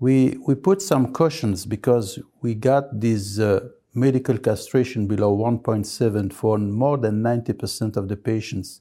We, 0.00 0.36
we 0.46 0.54
put 0.56 0.82
some 0.82 1.12
cautions 1.12 1.64
because 1.64 2.18
we 2.42 2.54
got 2.54 3.00
this 3.00 3.38
uh, 3.38 3.68
medical 3.94 4.36
castration 4.38 5.06
below 5.06 5.36
1.7 5.36 6.32
for 6.32 6.58
more 6.58 6.98
than 6.98 7.22
90% 7.22 7.96
of 7.96 8.08
the 8.08 8.16
patients. 8.16 8.80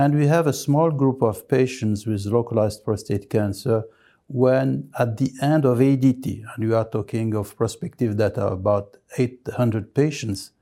And 0.00 0.14
we 0.14 0.28
have 0.28 0.46
a 0.46 0.52
small 0.52 0.92
group 0.92 1.22
of 1.22 1.48
patients 1.48 2.06
with 2.06 2.24
localized 2.24 2.84
prostate 2.84 3.28
cancer 3.28 3.82
when 4.28 4.90
at 4.96 5.16
the 5.16 5.32
end 5.42 5.64
of 5.64 5.78
ADT, 5.78 6.44
and 6.54 6.68
we 6.68 6.72
are 6.72 6.84
talking 6.84 7.34
of 7.34 7.56
prospective 7.56 8.16
data 8.16 8.46
about 8.46 8.96
800 9.16 9.94
patients, 9.94 10.52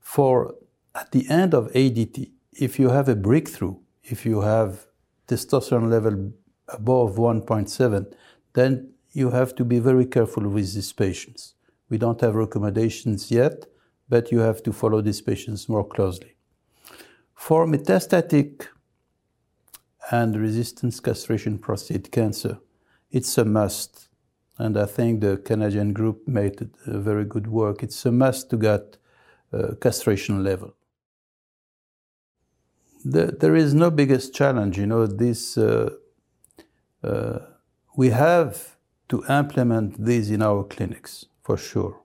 for 0.00 0.54
at 0.94 1.12
the 1.12 1.26
end 1.30 1.54
of 1.54 1.72
ADT, 1.72 2.30
if 2.52 2.78
you 2.78 2.90
have 2.90 3.08
a 3.08 3.16
breakthrough, 3.16 3.76
if 4.02 4.26
you 4.26 4.40
have 4.42 4.86
testosterone 5.28 5.88
level 5.88 6.32
above 6.68 7.16
1.7, 7.16 8.12
then 8.52 8.90
you 9.12 9.30
have 9.30 9.54
to 9.54 9.64
be 9.64 9.78
very 9.78 10.04
careful 10.04 10.46
with 10.48 10.74
these 10.74 10.92
patients. 10.92 11.54
We 11.88 11.98
don't 11.98 12.20
have 12.20 12.34
recommendations 12.34 13.30
yet, 13.30 13.66
but 14.08 14.30
you 14.32 14.40
have 14.40 14.62
to 14.64 14.72
follow 14.72 15.00
these 15.00 15.22
patients 15.22 15.68
more 15.68 15.86
closely. 15.86 16.34
For 17.38 17.66
metastatic 17.66 18.66
and 20.10 20.36
resistance 20.36 20.98
castration 20.98 21.58
prostate 21.58 22.10
cancer, 22.10 22.58
it's 23.12 23.38
a 23.38 23.44
must. 23.44 24.08
And 24.58 24.76
I 24.76 24.86
think 24.86 25.20
the 25.20 25.36
Canadian 25.36 25.92
group 25.92 26.26
made 26.26 26.68
very 26.84 27.24
good 27.24 27.46
work. 27.46 27.84
It's 27.84 28.04
a 28.04 28.10
must 28.10 28.50
to 28.50 28.56
get 28.56 28.96
uh, 29.52 29.76
castration 29.80 30.42
level. 30.42 30.74
The, 33.04 33.26
there 33.26 33.54
is 33.54 33.72
no 33.72 33.92
biggest 33.92 34.34
challenge, 34.34 34.76
you 34.76 34.86
know. 34.86 35.06
This 35.06 35.56
uh, 35.56 35.90
uh, 37.04 37.38
we 37.96 38.10
have 38.10 38.76
to 39.10 39.24
implement 39.30 40.04
these 40.04 40.30
in 40.32 40.42
our 40.42 40.64
clinics 40.64 41.26
for 41.44 41.56
sure. 41.56 42.00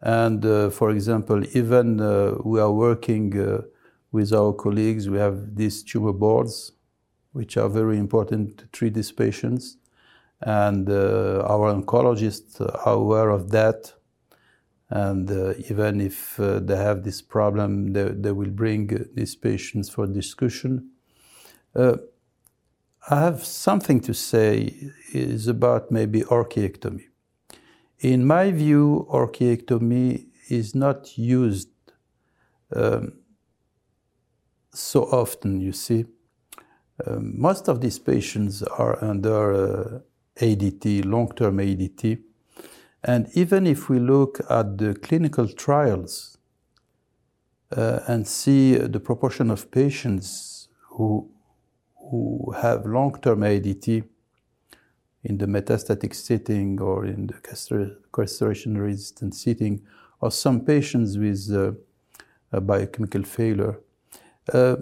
And 0.00 0.44
uh, 0.44 0.70
for 0.70 0.90
example, 0.90 1.44
even 1.54 2.00
uh, 2.00 2.36
we 2.42 2.58
are 2.60 2.72
working 2.72 3.62
with 4.16 4.32
our 4.32 4.52
colleagues. 4.52 5.08
We 5.08 5.18
have 5.18 5.56
these 5.60 5.82
tumor 5.82 6.12
boards, 6.12 6.72
which 7.32 7.56
are 7.56 7.68
very 7.68 7.98
important 7.98 8.58
to 8.58 8.64
treat 8.76 8.94
these 8.94 9.12
patients 9.12 9.76
and 10.42 10.88
uh, 10.88 11.44
our 11.48 11.72
oncologists 11.72 12.60
are 12.60 12.94
aware 12.94 13.30
of 13.30 13.50
that. 13.50 13.92
And 14.88 15.30
uh, 15.30 15.54
even 15.70 16.00
if 16.00 16.38
uh, 16.38 16.60
they 16.60 16.76
have 16.76 17.02
this 17.02 17.22
problem, 17.22 17.92
they, 17.92 18.04
they 18.04 18.32
will 18.32 18.50
bring 18.50 19.08
these 19.14 19.34
patients 19.34 19.88
for 19.88 20.06
discussion. 20.06 20.90
I 23.08 23.20
have 23.20 23.44
something 23.44 24.00
to 24.00 24.14
say 24.14 24.74
is 25.12 25.48
about 25.48 25.90
maybe 25.90 26.22
orchiectomy. 26.22 27.04
In 28.00 28.26
my 28.26 28.50
view, 28.50 29.06
orchiectomy 29.10 30.26
is 30.48 30.74
not 30.74 31.16
used 31.18 31.68
um, 32.74 33.12
so 34.76 35.04
often, 35.04 35.60
you 35.60 35.72
see. 35.72 36.04
Um, 37.06 37.40
most 37.40 37.68
of 37.68 37.80
these 37.80 37.98
patients 37.98 38.62
are 38.62 39.02
under 39.04 39.52
uh, 39.52 40.00
ADT, 40.40 41.04
long-term 41.04 41.58
ADT. 41.58 42.18
And 43.04 43.28
even 43.34 43.66
if 43.66 43.88
we 43.88 43.98
look 43.98 44.40
at 44.50 44.78
the 44.78 44.94
clinical 44.94 45.48
trials 45.48 46.38
uh, 47.76 48.00
and 48.06 48.26
see 48.26 48.76
the 48.76 49.00
proportion 49.00 49.50
of 49.50 49.70
patients 49.70 50.68
who, 50.90 51.30
who 52.10 52.54
have 52.56 52.86
long-term 52.86 53.40
ADT 53.40 54.04
in 55.24 55.38
the 55.38 55.46
metastatic 55.46 56.14
setting 56.14 56.80
or 56.80 57.04
in 57.04 57.26
the 57.26 57.34
castration-resistant 58.12 59.34
setting, 59.34 59.82
or 60.20 60.30
some 60.30 60.60
patients 60.60 61.18
with 61.18 61.50
uh, 61.52 62.60
biochemical 62.60 63.24
failure, 63.24 63.80
uh, 64.52 64.76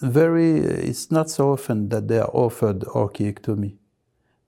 very, 0.00 0.58
it's 0.58 1.10
not 1.10 1.30
so 1.30 1.52
often 1.52 1.88
that 1.90 2.08
they 2.08 2.18
are 2.18 2.30
offered 2.32 2.80
orchiectomy 2.80 3.76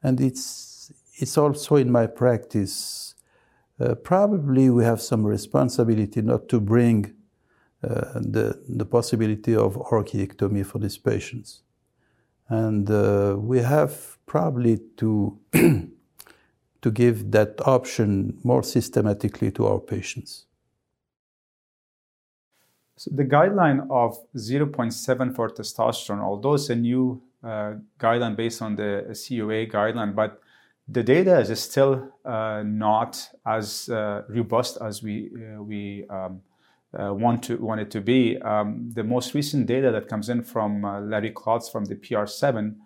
and 0.07 0.21
it's 0.21 0.93
it's 1.19 1.37
also 1.39 1.77
in 1.77 1.91
my 1.91 2.07
practice. 2.07 3.15
Uh, 3.81 3.95
probably 3.95 4.71
we 4.71 4.85
have 4.85 5.01
some 5.01 5.27
responsibility 5.27 6.23
not 6.23 6.49
to 6.49 6.61
bring 6.61 7.15
uh, 7.83 8.21
the 8.21 8.63
the 8.69 8.85
possibility 8.85 9.55
of 9.55 9.75
orchiectomy 9.75 10.65
for 10.65 10.79
these 10.79 10.99
patients, 10.99 11.63
and 12.49 12.91
uh, 12.91 13.35
we 13.37 13.59
have 13.59 14.19
probably 14.27 14.79
to 14.97 15.39
to 16.83 16.91
give 16.91 17.33
that 17.33 17.61
option 17.67 18.39
more 18.45 18.63
systematically 18.63 19.51
to 19.51 19.67
our 19.67 19.81
patients. 19.81 20.47
So 22.97 23.11
the 23.15 23.25
guideline 23.25 23.87
of 23.91 24.19
0.7 24.35 25.35
for 25.37 25.51
testosterone, 25.51 26.21
although 26.21 26.55
it's 26.55 26.71
a 26.71 26.77
new 26.77 27.23
uh, 27.45 27.75
guideline 28.01 28.37
based 28.37 28.63
on 28.63 28.77
the 28.77 29.05
CUA 29.09 29.67
guideline, 29.67 30.15
but 30.15 30.41
the 30.89 31.03
data 31.03 31.39
is 31.39 31.61
still 31.61 32.09
uh, 32.25 32.63
not 32.65 33.29
as 33.45 33.89
uh, 33.89 34.23
robust 34.29 34.79
as 34.81 35.03
we 35.03 35.31
we 35.59 36.07
um, 36.09 36.41
uh, 36.99 37.13
want 37.13 37.43
to 37.45 37.57
want 37.57 37.81
it 37.81 37.91
to 37.91 38.01
be. 38.01 38.39
Um, 38.39 38.91
the 38.95 39.05
most 39.05 39.35
recent 39.35 39.67
data 39.67 39.91
that 39.91 40.09
comes 40.09 40.29
in 40.29 40.43
from 40.43 40.85
uh, 40.85 41.01
Larry 41.01 41.33
Klotz 41.33 41.69
from 41.69 41.85
the 41.85 41.97
PR7 41.97 42.77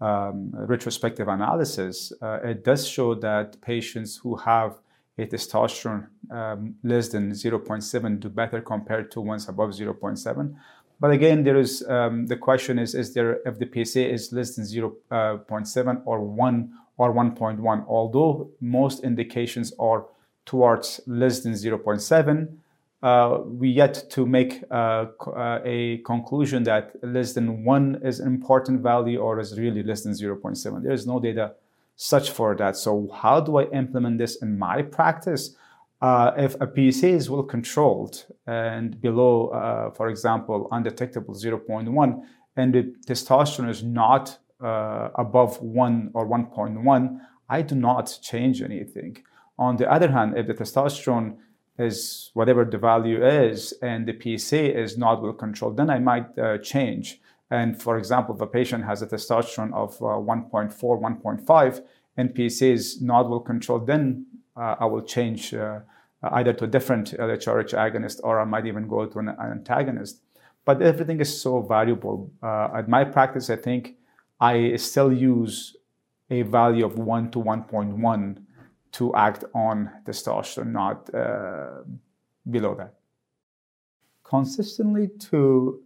um, 0.00 0.50
retrospective 0.52 1.28
analysis, 1.28 2.12
uh, 2.20 2.40
it 2.44 2.62
does 2.62 2.86
show 2.86 3.14
that 3.14 3.60
patients 3.62 4.18
who 4.18 4.36
have 4.36 4.78
a 5.18 5.26
testosterone 5.26 6.08
um, 6.30 6.74
less 6.82 7.08
than 7.08 7.32
0.7 7.32 8.20
do 8.20 8.28
better 8.28 8.60
compared 8.60 9.10
to 9.12 9.20
ones 9.20 9.48
above 9.48 9.70
0.7. 9.70 10.54
But 10.98 11.10
again, 11.10 11.44
there 11.44 11.56
is 11.56 11.86
um, 11.88 12.26
the 12.26 12.36
question 12.36 12.78
is: 12.78 12.94
Is 12.94 13.12
there 13.12 13.40
if 13.44 13.58
the 13.58 13.68
PSA 13.72 14.10
is 14.10 14.32
less 14.32 14.56
than 14.56 14.64
0.7 14.64 16.02
or 16.06 16.20
1 16.20 16.72
or 16.96 17.14
1.1? 17.14 17.84
Although 17.86 18.50
most 18.60 19.04
indications 19.04 19.72
are 19.78 20.06
towards 20.46 21.00
less 21.06 21.40
than 21.40 21.52
0.7, 21.52 22.48
uh, 23.02 23.40
we 23.44 23.68
yet 23.68 24.08
to 24.10 24.24
make 24.24 24.64
uh, 24.70 25.06
uh, 25.26 25.60
a 25.64 25.98
conclusion 25.98 26.62
that 26.62 26.92
less 27.02 27.34
than 27.34 27.62
1 27.62 28.00
is 28.02 28.20
an 28.20 28.28
important 28.28 28.80
value 28.80 29.18
or 29.18 29.38
is 29.38 29.58
really 29.58 29.82
less 29.82 30.02
than 30.02 30.12
0.7. 30.12 30.82
There 30.82 30.92
is 30.92 31.06
no 31.06 31.20
data 31.20 31.54
such 31.96 32.30
for 32.30 32.54
that. 32.56 32.76
So 32.76 33.08
how 33.12 33.40
do 33.40 33.56
I 33.56 33.64
implement 33.70 34.18
this 34.18 34.36
in 34.36 34.58
my 34.58 34.82
practice? 34.82 35.56
Uh, 36.00 36.32
if 36.36 36.54
a 36.60 36.66
PSA 36.66 37.08
is 37.08 37.30
well 37.30 37.42
controlled 37.42 38.26
and 38.46 39.00
below, 39.00 39.48
uh, 39.48 39.90
for 39.90 40.08
example, 40.08 40.68
undetectable 40.70 41.34
0.1, 41.34 42.22
and 42.56 42.74
the 42.74 42.94
testosterone 43.06 43.70
is 43.70 43.82
not 43.82 44.38
uh, 44.62 45.08
above 45.14 45.60
1 45.62 46.10
or 46.14 46.26
1.1, 46.26 47.20
I 47.48 47.62
do 47.62 47.74
not 47.74 48.18
change 48.22 48.60
anything. 48.62 49.18
On 49.58 49.76
the 49.76 49.90
other 49.90 50.10
hand, 50.10 50.36
if 50.36 50.46
the 50.46 50.54
testosterone 50.54 51.36
is 51.78 52.30
whatever 52.34 52.64
the 52.64 52.78
value 52.78 53.24
is 53.24 53.72
and 53.82 54.06
the 54.06 54.38
PSA 54.38 54.78
is 54.78 54.98
not 54.98 55.22
well 55.22 55.32
controlled, 55.32 55.76
then 55.76 55.90
I 55.90 55.98
might 55.98 56.38
uh, 56.38 56.58
change. 56.58 57.20
And 57.50 57.80
for 57.80 57.96
example, 57.96 58.34
if 58.34 58.40
a 58.40 58.46
patient 58.46 58.84
has 58.84 59.02
a 59.02 59.06
testosterone 59.06 59.72
of 59.72 59.94
uh, 59.96 60.18
1.4, 60.18 60.74
1.5, 60.74 61.82
and 62.16 62.32
PSA 62.34 62.66
is 62.66 63.00
not 63.00 63.28
well 63.28 63.40
controlled, 63.40 63.86
then 63.86 64.26
uh, 64.56 64.76
I 64.80 64.86
will 64.86 65.02
change 65.02 65.54
uh, 65.54 65.80
either 66.22 66.52
to 66.54 66.64
a 66.64 66.66
different 66.66 67.12
LHRH 67.12 67.74
agonist 67.74 68.20
or 68.24 68.40
I 68.40 68.44
might 68.44 68.66
even 68.66 68.88
go 68.88 69.06
to 69.06 69.18
an, 69.18 69.28
antagonist. 69.28 70.22
But 70.64 70.82
everything 70.82 71.20
is 71.20 71.40
so 71.40 71.62
valuable. 71.62 72.32
At 72.42 72.88
my 72.88 73.04
practice, 73.04 73.50
I 73.50 73.56
think 73.56 73.94
I 74.40 74.74
still 74.76 75.12
use 75.12 75.76
a 76.30 76.42
value 76.42 76.84
of 76.84 76.98
1 76.98 77.30
to 77.30 77.38
1.1 77.38 78.38
to 78.92 79.14
act 79.14 79.44
on 79.54 79.90
testosterone, 80.04 80.72
not 80.72 81.14
uh, 81.14 81.82
below 82.50 82.74
that. 82.74 82.94
Consistently 84.24 85.08
to 85.30 85.82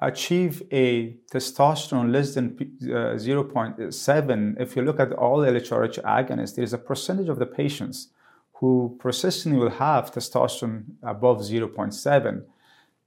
achieve 0.00 0.62
a 0.72 1.16
testosterone 1.32 2.12
less 2.12 2.34
than 2.34 2.56
uh, 2.82 3.16
0.7, 3.16 4.60
if 4.60 4.76
you 4.76 4.82
look 4.82 5.00
at 5.00 5.12
all 5.12 5.38
LHRH 5.38 6.02
agonists, 6.02 6.54
there's 6.54 6.74
a 6.74 6.78
percentage 6.78 7.28
of 7.28 7.38
the 7.38 7.46
patients 7.46 8.08
who 8.54 8.96
persistently 9.00 9.58
will 9.58 9.70
have 9.70 10.12
testosterone 10.12 10.84
above 11.02 11.38
0.7. 11.38 12.42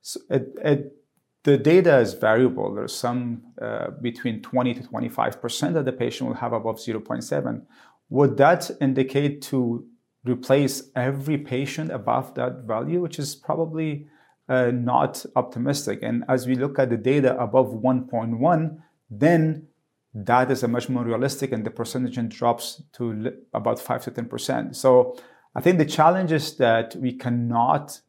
So 0.02 0.20
it, 0.30 0.58
it, 0.64 0.96
the 1.44 1.58
data 1.58 1.98
is 2.00 2.14
variable. 2.14 2.74
There's 2.74 2.96
some 2.96 3.44
uh, 3.62 3.92
between 4.02 4.42
20 4.42 4.74
to 4.76 4.84
25% 4.84 5.76
of 5.76 5.86
the 5.86 5.92
patient 5.92 6.30
will 6.30 6.38
have 6.38 6.54
above 6.54 6.78
0.7. 6.78 7.62
Would 8.10 8.38
that 8.38 8.72
indicate 8.82 9.42
to 9.44 9.86
replace 10.24 10.90
every 10.96 11.38
patient 11.38 11.92
above 11.92 12.34
that 12.36 12.64
value, 12.64 13.00
which 13.02 13.20
is 13.20 13.36
probably 13.36 14.08
uh, 14.50 14.72
not 14.72 15.26
optimistic. 15.36 16.00
And 16.02 16.26
as 16.28 16.48
we 16.48 16.56
look 16.56 16.80
at 16.80 16.90
the 16.90 16.98
data 16.98 17.40
above 17.40 17.68
1.1, 17.68 18.82
then 19.10 19.68
that 20.14 20.50
is 20.50 20.64
a 20.64 20.68
much 20.68 20.90
more 20.90 21.04
realistic, 21.04 21.52
and 21.52 21.64
the 21.64 21.70
percentage 21.70 22.18
drops 22.36 22.82
to 22.94 23.32
about 23.54 23.80
5 23.80 24.04
to 24.06 24.12
10%. 24.12 24.76
So 24.76 25.16
I 25.56 25.62
think 25.62 25.78
the 25.78 25.86
challenge 25.86 26.32
is 26.32 26.58
that 26.58 26.96
we 26.96 27.14
cannot 27.14 28.02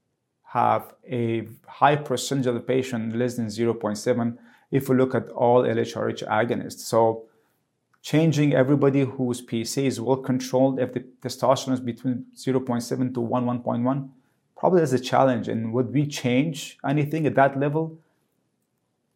have 0.44 0.94
a 1.09 1.46
high 1.66 1.96
percentage 1.96 2.46
of 2.46 2.55
the 2.55 2.61
patient 2.61 3.14
less 3.14 3.37
than 3.37 3.46
0.7 3.46 4.38
if 4.70 4.88
we 4.88 4.96
look 4.96 5.14
at 5.14 5.29
all 5.31 5.62
LHRH 5.62 6.26
agonists. 6.26 6.81
So 6.81 7.26
changing 8.03 8.55
everybody 8.55 9.05
whose 9.05 9.40
PSA 9.40 9.83
is 9.83 10.00
well 10.00 10.16
controlled 10.16 10.81
if 10.81 10.94
the 10.94 11.00
testosterone 11.20 11.74
is 11.74 11.81
between 11.81 12.24
0.7 12.35 13.14
to 13.14 13.20
1, 13.20 13.44
1.1 13.44 14.09
probably 14.60 14.82
as 14.82 14.92
a 14.92 14.98
challenge. 14.98 15.48
And 15.48 15.72
would 15.72 15.92
we 15.92 16.06
change 16.06 16.78
anything 16.86 17.26
at 17.26 17.34
that 17.34 17.58
level? 17.58 17.98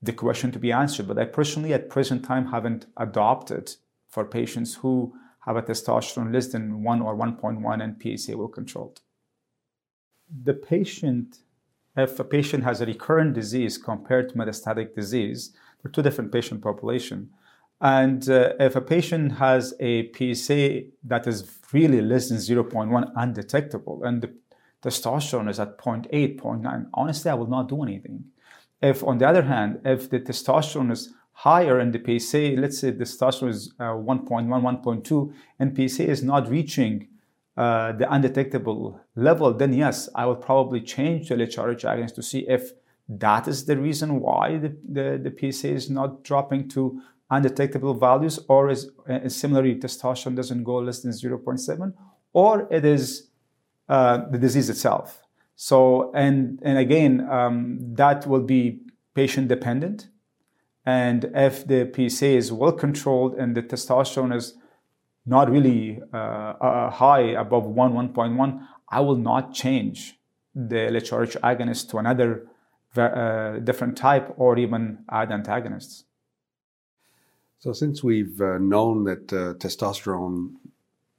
The 0.03 0.15
question 0.15 0.51
to 0.53 0.59
be 0.59 0.73
answered. 0.73 1.07
But 1.07 1.19
I 1.19 1.27
personally, 1.27 1.75
at 1.75 1.91
present 1.91 2.25
time, 2.25 2.47
haven't 2.47 2.87
adopted 2.97 3.77
for 4.09 4.25
patients 4.25 4.77
who 4.77 5.13
have 5.41 5.57
a 5.57 5.63
testosterone 5.63 6.33
less 6.33 6.49
than 6.49 6.83
1 6.83 7.03
or 7.03 7.15
1.1 7.15 7.83
and 7.85 8.19
PSA 8.19 8.39
well 8.39 8.49
controlled. 8.49 9.03
The 10.43 10.55
patient, 10.55 11.41
if 11.95 12.19
a 12.19 12.25
patient 12.25 12.65
has 12.65 12.81
a 12.81 12.87
recurrent 12.87 13.35
disease 13.35 13.77
compared 13.77 14.31
to 14.31 14.37
metastatic 14.37 14.95
disease, 14.95 15.53
they're 15.83 15.93
two 15.93 16.01
different 16.01 16.33
patient 16.33 16.63
population. 16.63 17.29
And 17.83 18.27
uh, 18.31 18.55
if 18.59 18.77
a 18.77 18.81
patient 18.81 19.33
has 19.33 19.75
a 19.79 20.11
PSA 20.13 20.85
that 21.05 21.27
is 21.27 21.59
really 21.71 22.01
less 22.01 22.31
than 22.31 22.39
0.1 22.39 23.13
undetectable 23.15 24.05
and 24.05 24.23
the 24.23 24.33
testosterone 24.85 25.49
is 25.49 25.59
at 25.59 25.79
0.8, 25.79 26.39
0.9, 26.39 26.87
honestly, 26.95 27.31
I 27.31 27.35
will 27.35 27.47
not 27.47 27.69
do 27.69 27.83
anything. 27.83 28.25
If, 28.83 29.03
on 29.03 29.19
the 29.19 29.27
other 29.27 29.43
hand, 29.43 29.81
if 29.85 30.11
the 30.11 30.21
testosterone 30.21 30.93
is 30.93 31.15
higher 31.33 31.81
in 31.81 31.91
the 31.91 31.99
PSA, 31.99 32.61
let's 32.61 32.79
say 32.79 32.93
testosterone 32.93 33.49
is 33.49 33.73
uh, 33.81 33.85
1.1, 33.85 34.47
1.2, 34.49 35.33
and 35.59 35.91
PSA 35.91 36.09
is 36.09 36.23
not 36.23 36.49
reaching 36.49 37.09
uh, 37.57 37.93
the 37.93 38.13
undetectable 38.13 39.01
level, 39.17 39.55
then 39.55 39.73
yes, 39.73 40.09
I 40.15 40.27
will 40.27 40.37
probably 40.37 40.81
change 40.81 41.29
the 41.29 41.37
LHRH 41.37 41.85
agonist 41.85 42.15
to 42.17 42.23
see 42.23 42.41
if 42.49 42.73
that 43.09 43.49
is 43.49 43.65
the 43.65 43.77
reason 43.77 44.21
why 44.21 44.59
the, 44.59 44.77
the, 44.87 45.31
the 45.31 45.53
PSA 45.53 45.69
is 45.69 45.89
not 45.89 46.25
dropping 46.25 46.69
to 46.71 47.01
undetectable 47.31 47.95
values, 47.95 48.39
or 48.49 48.71
is 48.71 48.91
uh, 49.09 49.29
similarly 49.29 49.77
testosterone 49.77 50.37
doesn't 50.37 50.65
go 50.65 50.77
less 50.77 51.01
than 51.01 51.13
0.7, 51.13 51.93
or 52.33 52.69
it 52.71 52.85
is 52.85 53.29
uh, 53.89 54.29
the 54.31 54.39
disease 54.39 54.71
itself. 54.71 55.23
So, 55.57 56.13
and, 56.15 56.59
and 56.63 56.79
again, 56.79 57.27
um, 57.31 57.79
that 57.95 58.27
will 58.27 58.43
be 58.43 58.81
patient 59.15 59.49
dependent. 59.49 60.09
And 60.85 61.31
if 61.35 61.67
the 61.67 61.91
PSA 61.95 62.27
is 62.27 62.53
well 62.53 62.73
controlled 62.73 63.35
and 63.35 63.57
the 63.57 63.63
testosterone 63.63 64.35
is 64.35 64.55
not 65.25 65.51
really 65.51 66.01
uh, 66.13 66.17
uh, 66.17 66.91
high 66.91 67.21
above 67.21 67.67
1, 67.67 67.93
1.1, 67.93 68.67
I 68.89 69.01
will 69.01 69.17
not 69.17 69.55
change 69.55 70.19
the 70.55 70.77
LHRH 70.77 71.41
agonist 71.41 71.89
to 71.91 71.99
another 71.99 72.47
uh, 72.97 73.59
different 73.59 73.97
type 73.97 74.33
or 74.37 74.59
even 74.59 74.99
add 75.11 75.33
antagonists. 75.33 76.05
So, 77.59 77.73
since 77.73 78.05
we've 78.05 78.41
uh, 78.41 78.59
known 78.59 79.05
that 79.05 79.33
uh, 79.33 79.55
testosterone 79.55 80.53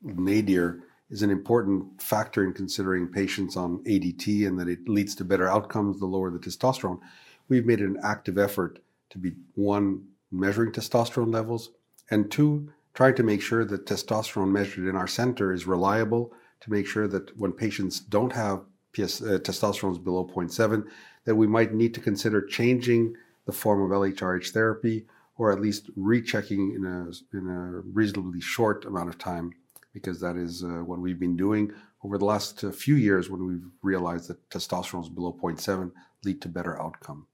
nadir 0.03 0.84
is 1.09 1.21
an 1.21 1.29
important 1.29 2.01
factor 2.01 2.43
in 2.43 2.53
considering 2.53 3.07
patients 3.07 3.55
on 3.55 3.83
ADT 3.83 4.47
and 4.47 4.59
that 4.59 4.67
it 4.67 4.89
leads 4.89 5.15
to 5.15 5.25
better 5.25 5.47
outcomes 5.47 5.99
the 5.99 6.05
lower 6.05 6.31
the 6.31 6.39
testosterone, 6.39 6.99
we've 7.47 7.65
made 7.65 7.79
an 7.79 7.97
active 8.03 8.37
effort 8.37 8.79
to 9.11 9.17
be 9.17 9.33
one, 9.53 10.03
measuring 10.31 10.71
testosterone 10.71 11.31
levels, 11.33 11.71
and 12.09 12.31
two, 12.31 12.71
trying 12.93 13.15
to 13.15 13.23
make 13.23 13.41
sure 13.41 13.65
that 13.65 13.85
testosterone 13.85 14.51
measured 14.51 14.87
in 14.87 14.95
our 14.95 15.07
center 15.07 15.53
is 15.53 15.67
reliable, 15.67 16.33
to 16.61 16.71
make 16.71 16.87
sure 16.87 17.07
that 17.07 17.37
when 17.37 17.51
patients 17.51 17.99
don't 17.99 18.33
have 18.33 18.61
PS, 18.93 19.21
uh, 19.21 19.37
testosterone 19.39 20.03
below 20.03 20.25
0.7, 20.25 20.85
that 21.25 21.35
we 21.35 21.45
might 21.45 21.73
need 21.73 21.93
to 21.93 21.99
consider 21.99 22.41
changing 22.41 23.13
the 23.45 23.51
form 23.51 23.81
of 23.83 23.91
LHRH 23.91 24.49
therapy 24.49 25.05
or 25.37 25.51
at 25.51 25.61
least 25.61 25.89
rechecking 25.95 26.73
in 26.75 26.85
a, 26.85 27.37
in 27.37 27.47
a 27.47 27.81
reasonably 27.93 28.39
short 28.39 28.85
amount 28.85 29.09
of 29.09 29.17
time 29.17 29.51
because 29.95 30.19
that 30.19 30.35
is 30.35 30.61
uh, 30.61 30.83
what 30.83 30.99
we've 30.99 31.21
been 31.21 31.37
doing 31.37 31.71
over 32.03 32.17
the 32.17 32.25
last 32.25 32.63
uh, 32.65 32.71
few 32.71 32.95
years 32.95 33.29
when 33.29 33.47
we've 33.47 33.69
realized 33.81 34.27
that 34.27 34.49
testosterone 34.49 35.03
is 35.03 35.09
below 35.09 35.33
0.7 35.41 35.91
lead 36.25 36.41
to 36.41 36.49
better 36.49 36.79
outcome. 36.79 37.25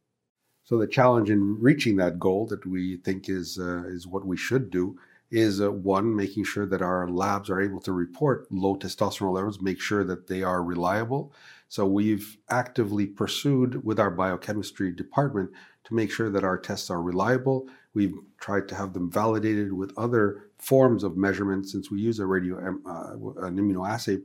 So 0.64 0.78
the 0.78 0.86
challenge 0.86 1.32
in 1.32 1.60
reaching 1.60 1.96
that 1.98 2.20
goal 2.20 2.46
that 2.48 2.64
we 2.66 2.98
think 2.98 3.28
is 3.28 3.58
uh, 3.60 3.84
is 3.88 4.06
what 4.06 4.28
we 4.28 4.38
should 4.38 4.70
do 4.70 4.96
is 5.32 5.60
uh, 5.60 5.72
one 5.72 6.16
making 6.16 6.44
sure 6.44 6.68
that 6.68 6.84
our 6.84 7.10
labs 7.10 7.50
are 7.50 7.62
able 7.62 7.82
to 7.82 7.92
report 7.92 8.46
low 8.52 8.76
testosterone 8.76 9.34
levels, 9.34 9.60
make 9.60 9.82
sure 9.82 10.04
that 10.04 10.28
they 10.28 10.44
are 10.44 10.62
reliable. 10.64 11.34
So 11.68 11.88
we've 11.88 12.38
actively 12.50 13.08
pursued 13.08 13.84
with 13.84 14.00
our 14.00 14.12
biochemistry 14.12 14.92
department 14.92 15.50
to 15.86 15.94
make 15.94 16.12
sure 16.12 16.30
that 16.30 16.44
our 16.44 16.58
tests 16.58 16.90
are 16.90 17.02
reliable. 17.02 17.68
We've 17.94 18.16
tried 18.40 18.68
to 18.70 18.76
have 18.76 18.94
them 18.94 19.12
validated 19.12 19.74
with 19.74 19.94
other 19.98 20.50
forms 20.58 21.04
of 21.04 21.18
measurement 21.18 21.68
since 21.68 21.90
we 21.90 22.00
use 22.00 22.20
a 22.20 22.26
radio 22.26 22.58
uh, 22.58 23.46
an 23.46 23.58
immunoassay, 23.58 24.22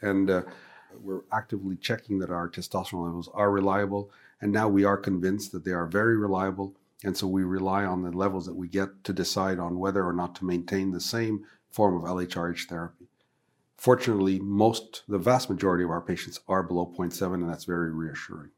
and 0.00 0.30
uh, 0.30 0.42
we're 1.00 1.22
actively 1.32 1.76
checking 1.76 2.18
that 2.20 2.30
our 2.30 2.48
testosterone 2.48 3.04
levels 3.04 3.28
are 3.34 3.50
reliable. 3.50 4.10
And 4.40 4.52
now 4.52 4.68
we 4.68 4.84
are 4.84 4.96
convinced 4.96 5.52
that 5.52 5.64
they 5.64 5.72
are 5.72 5.86
very 5.86 6.16
reliable. 6.16 6.74
And 7.04 7.16
so 7.16 7.26
we 7.26 7.44
rely 7.44 7.84
on 7.84 8.02
the 8.02 8.10
levels 8.10 8.46
that 8.46 8.56
we 8.56 8.68
get 8.68 9.04
to 9.04 9.12
decide 9.12 9.58
on 9.58 9.78
whether 9.78 10.04
or 10.04 10.12
not 10.12 10.34
to 10.36 10.44
maintain 10.44 10.90
the 10.90 11.00
same 11.00 11.44
form 11.70 11.94
of 11.96 12.02
LHRH 12.02 12.68
therapy. 12.68 13.08
Fortunately, 13.76 14.38
most, 14.40 15.02
the 15.06 15.18
vast 15.18 15.50
majority 15.50 15.84
of 15.84 15.90
our 15.90 16.00
patients 16.00 16.40
are 16.48 16.62
below 16.62 16.90
0.7, 16.98 17.34
and 17.34 17.48
that's 17.48 17.64
very 17.64 17.90
reassuring. 17.90 18.50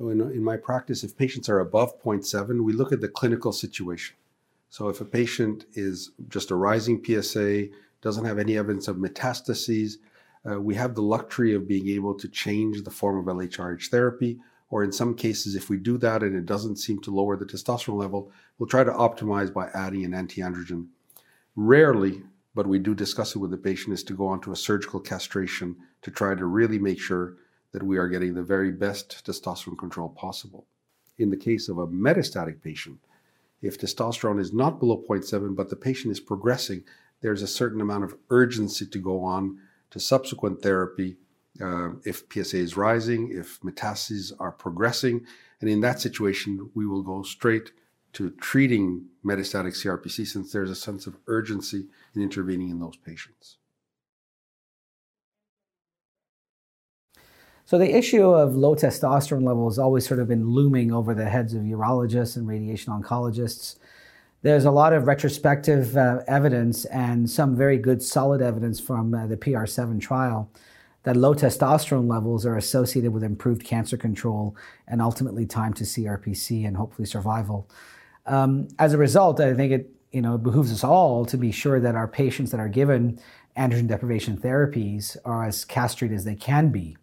So, 0.00 0.08
in, 0.08 0.22
in 0.32 0.42
my 0.42 0.56
practice, 0.56 1.04
if 1.04 1.14
patients 1.14 1.50
are 1.50 1.60
above 1.60 2.02
0.7, 2.02 2.64
we 2.64 2.72
look 2.72 2.90
at 2.90 3.02
the 3.02 3.08
clinical 3.08 3.52
situation. 3.52 4.16
So, 4.70 4.88
if 4.88 5.02
a 5.02 5.04
patient 5.04 5.66
is 5.74 6.12
just 6.28 6.50
a 6.50 6.54
rising 6.54 7.04
PSA, 7.04 7.66
doesn't 8.00 8.24
have 8.24 8.38
any 8.38 8.56
evidence 8.56 8.88
of 8.88 8.96
metastases, 8.96 9.96
uh, 10.50 10.58
we 10.58 10.74
have 10.74 10.94
the 10.94 11.02
luxury 11.02 11.54
of 11.54 11.68
being 11.68 11.86
able 11.88 12.14
to 12.14 12.28
change 12.28 12.82
the 12.82 12.90
form 12.90 13.18
of 13.18 13.26
LHRH 13.26 13.88
therapy. 13.88 14.38
Or 14.70 14.82
in 14.82 14.90
some 14.90 15.14
cases, 15.14 15.54
if 15.54 15.68
we 15.68 15.76
do 15.76 15.98
that 15.98 16.22
and 16.22 16.34
it 16.34 16.46
doesn't 16.46 16.76
seem 16.76 17.02
to 17.02 17.14
lower 17.14 17.36
the 17.36 17.44
testosterone 17.44 18.00
level, 18.00 18.32
we'll 18.58 18.70
try 18.70 18.84
to 18.84 18.92
optimize 18.92 19.52
by 19.52 19.68
adding 19.74 20.06
an 20.06 20.12
antiandrogen. 20.12 20.86
Rarely, 21.56 22.22
but 22.54 22.66
we 22.66 22.78
do 22.78 22.94
discuss 22.94 23.36
it 23.36 23.38
with 23.38 23.50
the 23.50 23.58
patient, 23.58 23.92
is 23.92 24.04
to 24.04 24.14
go 24.14 24.28
on 24.28 24.40
to 24.42 24.52
a 24.52 24.56
surgical 24.56 25.00
castration 25.00 25.76
to 26.00 26.10
try 26.10 26.34
to 26.34 26.46
really 26.46 26.78
make 26.78 26.98
sure 26.98 27.34
that 27.72 27.82
we 27.82 27.98
are 27.98 28.08
getting 28.08 28.34
the 28.34 28.42
very 28.42 28.72
best 28.72 29.24
testosterone 29.24 29.78
control 29.78 30.08
possible. 30.08 30.66
In 31.18 31.30
the 31.30 31.36
case 31.36 31.68
of 31.68 31.78
a 31.78 31.86
metastatic 31.86 32.62
patient, 32.62 32.98
if 33.62 33.78
testosterone 33.78 34.40
is 34.40 34.52
not 34.52 34.80
below 34.80 35.02
0.7, 35.08 35.54
but 35.54 35.68
the 35.68 35.76
patient 35.76 36.12
is 36.12 36.20
progressing, 36.20 36.82
there's 37.20 37.42
a 37.42 37.46
certain 37.46 37.80
amount 37.80 38.04
of 38.04 38.16
urgency 38.30 38.86
to 38.86 38.98
go 38.98 39.22
on 39.22 39.58
to 39.90 40.00
subsequent 40.00 40.62
therapy 40.62 41.16
uh, 41.60 41.90
if 42.04 42.22
PSA 42.32 42.56
is 42.56 42.76
rising, 42.76 43.30
if 43.32 43.60
metastases 43.60 44.32
are 44.38 44.52
progressing. 44.52 45.26
And 45.60 45.68
in 45.68 45.80
that 45.82 46.00
situation, 46.00 46.70
we 46.74 46.86
will 46.86 47.02
go 47.02 47.22
straight 47.22 47.72
to 48.14 48.30
treating 48.30 49.06
metastatic 49.24 49.74
CRPC 49.74 50.26
since 50.26 50.52
there's 50.52 50.70
a 50.70 50.74
sense 50.74 51.06
of 51.06 51.16
urgency 51.26 51.86
in 52.14 52.22
intervening 52.22 52.70
in 52.70 52.80
those 52.80 52.96
patients. 52.96 53.58
So 57.70 57.78
the 57.78 57.96
issue 57.96 58.24
of 58.24 58.56
low 58.56 58.74
testosterone 58.74 59.44
levels 59.44 59.74
has 59.74 59.78
always 59.78 60.04
sort 60.04 60.18
of 60.18 60.26
been 60.26 60.44
looming 60.44 60.90
over 60.90 61.14
the 61.14 61.26
heads 61.26 61.54
of 61.54 61.62
urologists 61.62 62.36
and 62.36 62.48
radiation 62.48 62.92
oncologists. 62.92 63.76
There's 64.42 64.64
a 64.64 64.72
lot 64.72 64.92
of 64.92 65.06
retrospective 65.06 65.96
uh, 65.96 66.24
evidence 66.26 66.84
and 66.86 67.30
some 67.30 67.54
very 67.54 67.78
good 67.78 68.02
solid 68.02 68.42
evidence 68.42 68.80
from 68.80 69.14
uh, 69.14 69.28
the 69.28 69.36
PR7 69.36 70.00
trial 70.00 70.50
that 71.04 71.16
low 71.16 71.32
testosterone 71.32 72.10
levels 72.10 72.44
are 72.44 72.56
associated 72.56 73.12
with 73.12 73.22
improved 73.22 73.62
cancer 73.62 73.96
control 73.96 74.56
and 74.88 75.00
ultimately 75.00 75.46
time 75.46 75.72
to 75.74 75.84
CRPC 75.84 76.66
and 76.66 76.76
hopefully 76.76 77.06
survival. 77.06 77.70
Um, 78.26 78.66
as 78.80 78.94
a 78.94 78.98
result, 78.98 79.38
I 79.38 79.54
think 79.54 79.70
it 79.70 79.90
you 80.10 80.22
know 80.22 80.36
behooves 80.38 80.72
us 80.72 80.82
all 80.82 81.24
to 81.26 81.36
be 81.36 81.52
sure 81.52 81.78
that 81.78 81.94
our 81.94 82.08
patients 82.08 82.50
that 82.50 82.58
are 82.58 82.68
given 82.68 83.20
androgen 83.56 83.86
deprivation 83.86 84.36
therapies 84.38 85.16
are 85.24 85.44
as 85.44 85.64
castrated 85.64 86.16
as 86.16 86.24
they 86.24 86.34
can 86.34 86.70
be. 86.70 86.96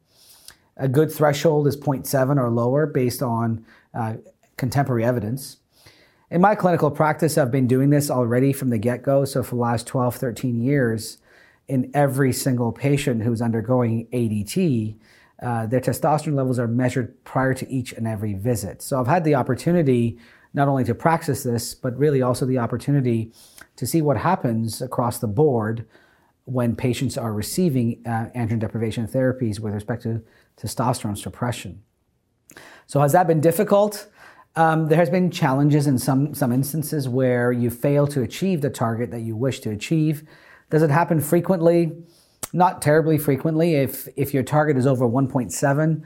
A 0.78 0.88
good 0.88 1.12
threshold 1.12 1.68
is 1.68 1.76
0.7 1.76 2.38
or 2.38 2.50
lower 2.50 2.86
based 2.86 3.24
on 3.24 3.66
uh, 3.94 4.16
contemporary 4.58 5.04
evidence. 5.04 5.58
In 6.30 6.42
my 6.42 6.56
clinical 6.56 6.92
practice, 6.92 7.38
I've 7.38 7.52
been 7.52 7.68
doing 7.68 7.90
this 7.90 8.12
already 8.12 8.54
from 8.54 8.70
the 8.70 8.78
get 8.78 9.02
go. 9.02 9.26
So, 9.26 9.44
for 9.44 9.56
the 9.56 9.62
last 9.62 9.88
12, 9.88 10.16
13 10.16 10.62
years, 10.62 11.18
in 11.68 11.90
every 11.94 12.32
single 12.34 12.72
patient 12.72 13.24
who's 13.24 13.42
undergoing 13.42 14.08
ADT, 14.12 14.98
uh, 15.42 15.66
their 15.68 15.80
testosterone 15.80 16.36
levels 16.36 16.60
are 16.60 16.68
measured 16.68 17.24
prior 17.24 17.54
to 17.54 17.70
each 17.72 17.94
and 17.94 18.08
every 18.08 18.34
visit. 18.34 18.82
So, 18.82 19.00
I've 19.00 19.08
had 19.08 19.24
the 19.24 19.36
opportunity 19.36 20.20
not 20.54 20.68
only 20.68 20.84
to 20.84 20.96
practice 20.96 21.44
this, 21.44 21.74
but 21.74 21.98
really 21.98 22.22
also 22.22 22.46
the 22.46 22.58
opportunity 22.58 23.32
to 23.78 23.86
see 23.86 24.02
what 24.02 24.18
happens 24.18 24.82
across 24.82 25.20
the 25.20 25.28
board 25.28 25.86
when 26.46 26.76
patients 26.76 27.18
are 27.18 27.34
receiving 27.34 28.02
uh, 28.06 28.28
androgen 28.36 28.60
deprivation 28.60 29.08
therapies 29.08 29.60
with 29.60 29.74
respect 29.74 30.04
to 30.04 30.24
testosterone 30.62 31.17
suppression. 31.17 31.84
So, 32.86 33.02
has 33.02 33.12
that 33.12 33.28
been 33.28 33.41
difficult? 33.41 34.08
Um, 34.56 34.88
there 34.88 34.98
has 34.98 35.10
been 35.10 35.30
challenges 35.30 35.86
in 35.86 36.00
some, 36.00 36.34
some 36.34 36.52
instances 36.52 37.08
where 37.08 37.52
you 37.52 37.70
fail 37.70 38.08
to 38.08 38.24
achieve 38.24 38.62
the 38.62 38.72
target 38.72 39.12
that 39.12 39.22
you 39.22 39.36
wish 39.36 39.60
to 39.60 39.70
achieve. 39.70 40.24
Does 40.72 40.82
it 40.82 40.89
happen 40.89 41.22
frequently? 41.22 41.91
Not 42.54 42.82
terribly 42.82 43.20
frequently. 43.20 43.76
If, 43.76 44.08
if 44.15 44.34
your 44.34 44.41
target 44.41 44.76
is 44.78 44.88
over 44.88 45.08
1.7, 45.08 46.04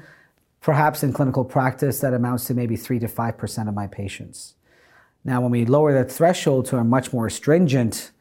perhaps 0.60 1.02
in 1.02 1.14
clinical 1.14 1.46
practice 1.46 2.02
that 2.02 2.14
amounts 2.14 2.46
to 2.46 2.54
maybe 2.54 2.76
3 2.76 3.00
to 3.00 3.08
5% 3.08 3.68
of 3.70 3.74
my 3.74 3.88
patients. 3.88 4.56
Now, 5.24 5.40
when 5.40 5.52
we 5.52 5.66
lower 5.66 5.94
the 5.94 6.04
threshold 6.04 6.66
to 6.68 6.78
a 6.78 6.84
much 6.84 7.14
more 7.14 7.30
stringent 7.30 8.12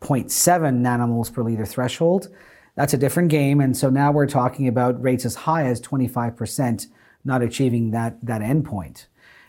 0.7 0.00 0.80
nanomoles 0.80 1.32
per 1.32 1.42
liter 1.42 1.64
threshold, 1.64 2.28
that's 2.78 2.94
a 2.94 2.96
different 2.96 3.28
game. 3.28 3.60
And 3.60 3.76
so 3.76 3.90
now 3.90 4.12
we're 4.12 4.28
talking 4.28 4.68
about 4.68 5.02
rates 5.02 5.24
as 5.24 5.34
high 5.34 5.64
as 5.64 5.80
25% 5.80 6.86
not 7.24 7.42
achieving 7.42 7.90
that, 7.90 8.24
that 8.24 8.40
endpoint. 8.40 9.06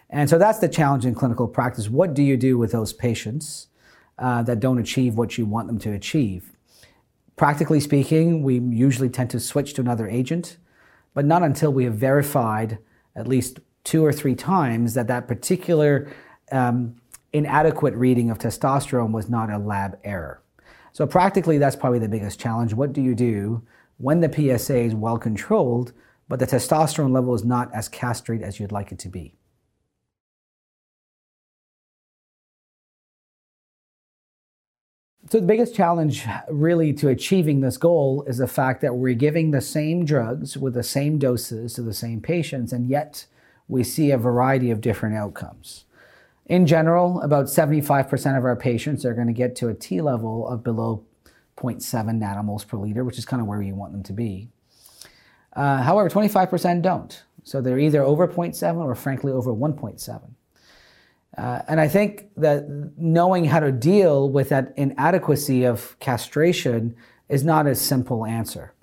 And 0.10 0.28
so 0.28 0.40
that's 0.40 0.58
the 0.58 0.68
challenge 0.68 1.06
in 1.06 1.14
clinical 1.14 1.48
practice. 1.48 1.90
What 1.90 2.16
do 2.16 2.24
you 2.24 2.38
do 2.38 2.58
with 2.58 2.72
those 2.72 2.92
patients 2.92 3.68
uh, 4.18 4.42
that 4.44 4.60
don't 4.60 4.80
achieve 4.80 5.14
what 5.14 5.38
you 5.38 5.46
want 5.46 5.68
them 5.68 5.78
to 5.78 5.94
achieve? 5.94 6.54
Practically 7.36 7.80
speaking, 7.80 8.42
we 8.42 8.58
usually 8.58 9.10
tend 9.10 9.30
to 9.30 9.40
switch 9.40 9.76
to 9.76 9.82
another 9.82 10.08
agent, 10.08 10.58
but 11.14 11.24
not 11.24 11.44
until 11.44 11.72
we 11.72 11.84
have 11.84 11.94
verified 11.94 12.80
at 13.16 13.28
least 13.28 13.60
two 13.84 14.04
or 14.04 14.12
three 14.12 14.34
times 14.34 14.96
that 14.96 15.06
that 15.06 15.28
particular 15.28 16.12
um, 16.52 16.96
inadequate 17.32 17.94
reading 17.94 18.32
of 18.32 18.40
testosterone 18.40 19.12
was 19.12 19.30
not 19.30 19.52
a 19.52 19.60
lab 19.60 20.00
error. 20.04 20.42
So, 21.00 21.08
practically, 21.08 21.58
that's 21.58 21.78
probably 21.78 22.00
the 22.00 22.10
biggest 22.10 22.42
challenge. 22.42 22.74
What 22.74 22.92
do 22.92 23.02
you 23.02 23.16
do 23.16 23.66
when 24.00 24.20
the 24.20 24.30
PSA 24.30 24.80
is 24.80 24.94
well 24.94 25.18
controlled, 25.18 25.94
but 26.28 26.40
the 26.40 26.46
testosterone 26.46 27.14
level 27.14 27.34
is 27.34 27.46
not 27.46 27.74
as 27.74 27.88
castrate 27.88 28.42
as 28.42 28.60
you'd 28.60 28.74
like 28.74 28.92
it 28.92 29.00
to 29.00 29.08
be? 29.08 29.38
So 35.30 35.40
the 35.40 35.48
biggest 35.48 35.74
challenge 35.74 36.26
really 36.50 36.92
to 36.96 37.08
achieving 37.08 37.62
this 37.62 37.78
goal 37.78 38.26
is 38.28 38.40
the 38.40 38.46
fact 38.46 38.82
that 38.82 38.96
we're 38.96 39.14
giving 39.14 39.52
the 39.52 39.62
same 39.62 40.04
drugs 40.04 40.58
with 40.58 40.74
the 40.74 40.84
same 40.84 41.18
doses 41.18 41.76
to 41.76 41.82
the 41.82 41.94
same 41.94 42.20
patients, 42.20 42.74
and 42.74 42.90
yet 42.90 43.26
we 43.70 43.86
see 43.86 44.12
a 44.12 44.18
variety 44.18 44.70
of 44.70 44.82
different 44.82 45.16
outcomes. 45.16 45.86
In 46.50 46.66
general, 46.66 47.22
about 47.22 47.46
75% 47.46 48.38
of 48.38 48.44
our 48.44 48.56
patients 48.56 49.06
are 49.06 49.14
going 49.14 49.28
to 49.28 49.34
get 49.34 49.56
to 49.58 49.70
a 49.70 49.74
T 49.76 50.02
level 50.02 50.48
of 50.48 50.64
below 50.64 51.06
0.7 51.56 51.80
nanomoles 52.20 52.68
per 52.68 52.76
liter, 52.76 53.04
which 53.04 53.20
is 53.20 53.26
kind 53.26 53.40
of 53.40 53.48
where 53.48 53.62
you 53.62 53.76
want 53.76 53.92
them 53.92 54.02
to 54.04 54.14
be. 54.14 54.50
Uh, 55.54 55.84
however, 55.84 56.10
25% 56.10 56.82
don't. 56.82 57.24
So 57.44 57.62
they're 57.62 57.78
either 57.78 58.02
over 58.02 58.28
0.7 58.28 58.78
or 58.78 58.96
frankly 58.96 59.32
over 59.32 59.54
1.7. 59.54 60.22
Uh, 61.38 61.62
and 61.68 61.80
I 61.80 61.88
think 61.88 62.30
that 62.38 62.68
knowing 62.98 63.46
how 63.46 63.60
to 63.60 63.72
deal 63.72 64.28
with 64.28 64.50
that 64.50 64.74
inadequacy 64.76 65.66
of 65.66 65.98
castration 66.00 66.96
is 67.30 67.44
not 67.44 67.68
a 67.68 67.76
simple 67.76 68.26
answer. 68.26 68.74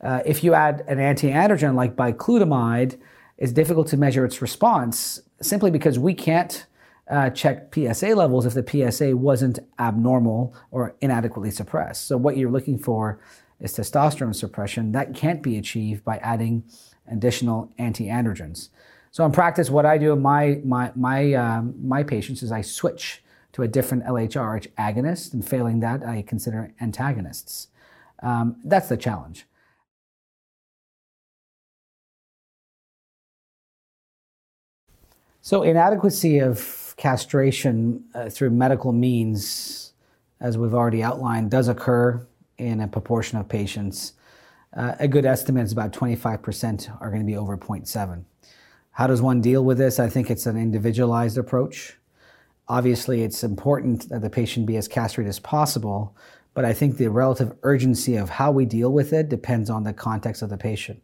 Uh, 0.00 0.20
if 0.26 0.42
you 0.42 0.54
add 0.54 0.84
an 0.88 0.98
anti-androgen 0.98 1.76
like 1.76 1.94
bicalutamide, 1.94 2.98
it's 3.38 3.52
difficult 3.52 3.86
to 3.88 3.96
measure 3.96 4.24
its 4.24 4.42
response 4.42 5.22
simply 5.40 5.70
because 5.70 5.98
we 5.98 6.14
can't 6.14 6.66
uh, 7.10 7.30
check 7.30 7.74
PSA 7.74 8.14
levels 8.14 8.46
if 8.46 8.54
the 8.54 8.90
PSA 8.90 9.16
wasn't 9.16 9.58
abnormal 9.78 10.54
or 10.70 10.94
inadequately 11.00 11.50
suppressed. 11.50 12.06
So 12.06 12.16
what 12.16 12.36
you're 12.36 12.50
looking 12.50 12.78
for 12.78 13.20
is 13.60 13.76
testosterone 13.76 14.34
suppression. 14.34 14.92
That 14.92 15.14
can't 15.14 15.42
be 15.42 15.58
achieved 15.58 16.04
by 16.04 16.18
adding 16.18 16.64
additional 17.10 17.72
anti-androgens. 17.78 18.68
So 19.10 19.24
in 19.24 19.32
practice, 19.32 19.68
what 19.68 19.84
I 19.84 19.98
do 19.98 20.12
in 20.12 20.22
my 20.22 20.60
my 20.64 20.90
my 20.94 21.34
um, 21.34 21.74
my 21.86 22.02
patients 22.02 22.42
is 22.42 22.50
I 22.50 22.62
switch 22.62 23.22
to 23.52 23.62
a 23.62 23.68
different 23.68 24.04
LHRH 24.04 24.68
agonist, 24.78 25.34
and 25.34 25.46
failing 25.46 25.80
that, 25.80 26.02
I 26.02 26.22
consider 26.22 26.72
antagonists. 26.80 27.68
Um, 28.22 28.56
that's 28.64 28.88
the 28.88 28.96
challenge. 28.96 29.46
So 35.42 35.62
inadequacy 35.62 36.38
of 36.38 36.81
castration 36.96 38.04
uh, 38.14 38.28
through 38.28 38.50
medical 38.50 38.92
means, 38.92 39.92
as 40.40 40.58
we've 40.58 40.74
already 40.74 41.02
outlined, 41.02 41.50
does 41.50 41.68
occur 41.68 42.26
in 42.58 42.80
a 42.80 42.88
proportion 42.88 43.38
of 43.38 43.48
patients. 43.48 44.12
Uh, 44.74 44.94
a 44.98 45.08
good 45.08 45.26
estimate 45.26 45.64
is 45.64 45.72
about 45.72 45.92
25% 45.92 47.00
are 47.00 47.08
going 47.08 47.20
to 47.20 47.26
be 47.26 47.36
over 47.36 47.56
0.7. 47.56 48.24
How 48.92 49.06
does 49.06 49.22
one 49.22 49.40
deal 49.40 49.64
with 49.64 49.78
this? 49.78 49.98
I 49.98 50.08
think 50.08 50.30
it's 50.30 50.46
an 50.46 50.56
individualized 50.56 51.38
approach. 51.38 51.96
Obviously, 52.68 53.22
it's 53.22 53.42
important 53.42 54.08
that 54.08 54.22
the 54.22 54.30
patient 54.30 54.66
be 54.66 54.76
as 54.76 54.88
castrated 54.88 55.28
as 55.28 55.38
possible, 55.38 56.16
but 56.54 56.64
I 56.64 56.72
think 56.72 56.96
the 56.96 57.08
relative 57.08 57.56
urgency 57.62 58.16
of 58.16 58.30
how 58.30 58.50
we 58.52 58.64
deal 58.64 58.92
with 58.92 59.12
it 59.12 59.28
depends 59.28 59.70
on 59.70 59.84
the 59.84 59.92
context 59.92 60.42
of 60.42 60.50
the 60.50 60.56
patient. 60.56 61.02